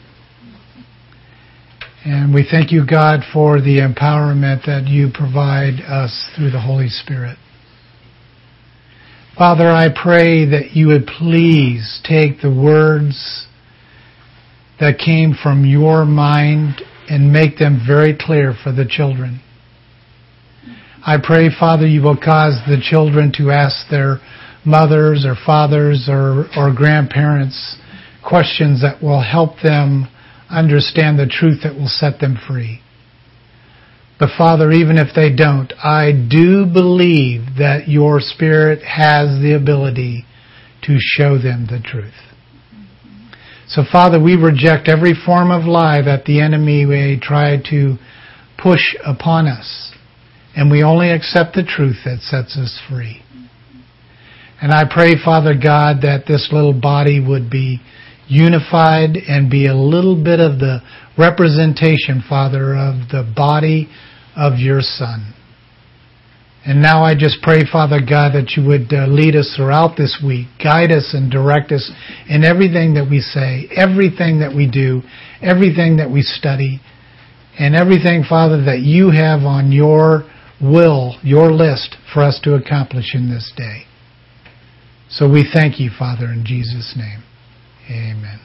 [2.05, 6.89] And we thank you, God, for the empowerment that you provide us through the Holy
[6.89, 7.39] Spirit.
[9.35, 13.47] Father, I pray that you would please take the words
[14.79, 19.41] that came from your mind and make them very clear for the children.
[21.03, 24.19] I pray, Father, you will cause the children to ask their
[24.63, 27.77] mothers or fathers or, or grandparents
[28.23, 30.07] questions that will help them
[30.49, 32.81] understand the truth that will set them free.
[34.19, 40.25] But Father, even if they don't, I do believe that your Spirit has the ability
[40.83, 42.13] to show them the truth.
[43.67, 47.97] So, Father, we reject every form of lie that the enemy may try to
[48.61, 49.95] push upon us.
[50.55, 53.21] And we only accept the truth that sets us free.
[54.61, 57.79] And I pray, Father God, that this little body would be
[58.27, 60.81] unified and be a little bit of the
[61.17, 63.89] representation, Father, of the body
[64.35, 65.33] of your Son.
[66.63, 70.21] And now I just pray, Father God, that you would uh, lead us throughout this
[70.23, 71.91] week, guide us and direct us
[72.29, 75.01] in everything that we say, everything that we do,
[75.41, 76.79] everything that we study,
[77.57, 80.29] and everything, Father, that you have on your
[80.61, 83.85] will, your list for us to accomplish in this day.
[85.09, 87.23] So we thank you, Father, in Jesus' name.
[87.89, 88.39] Amen.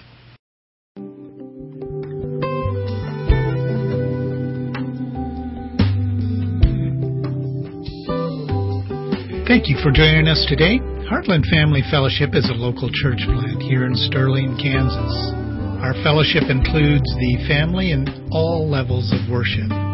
[9.47, 10.81] Thank you for joining us today.
[11.07, 15.33] Heartland Family Fellowship is a local church plant here in Sterling, Kansas.
[15.81, 19.86] Our fellowship includes the family in all levels of worship.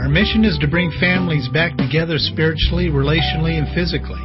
[0.00, 4.24] Our mission is to bring families back together spiritually, relationally, and physically.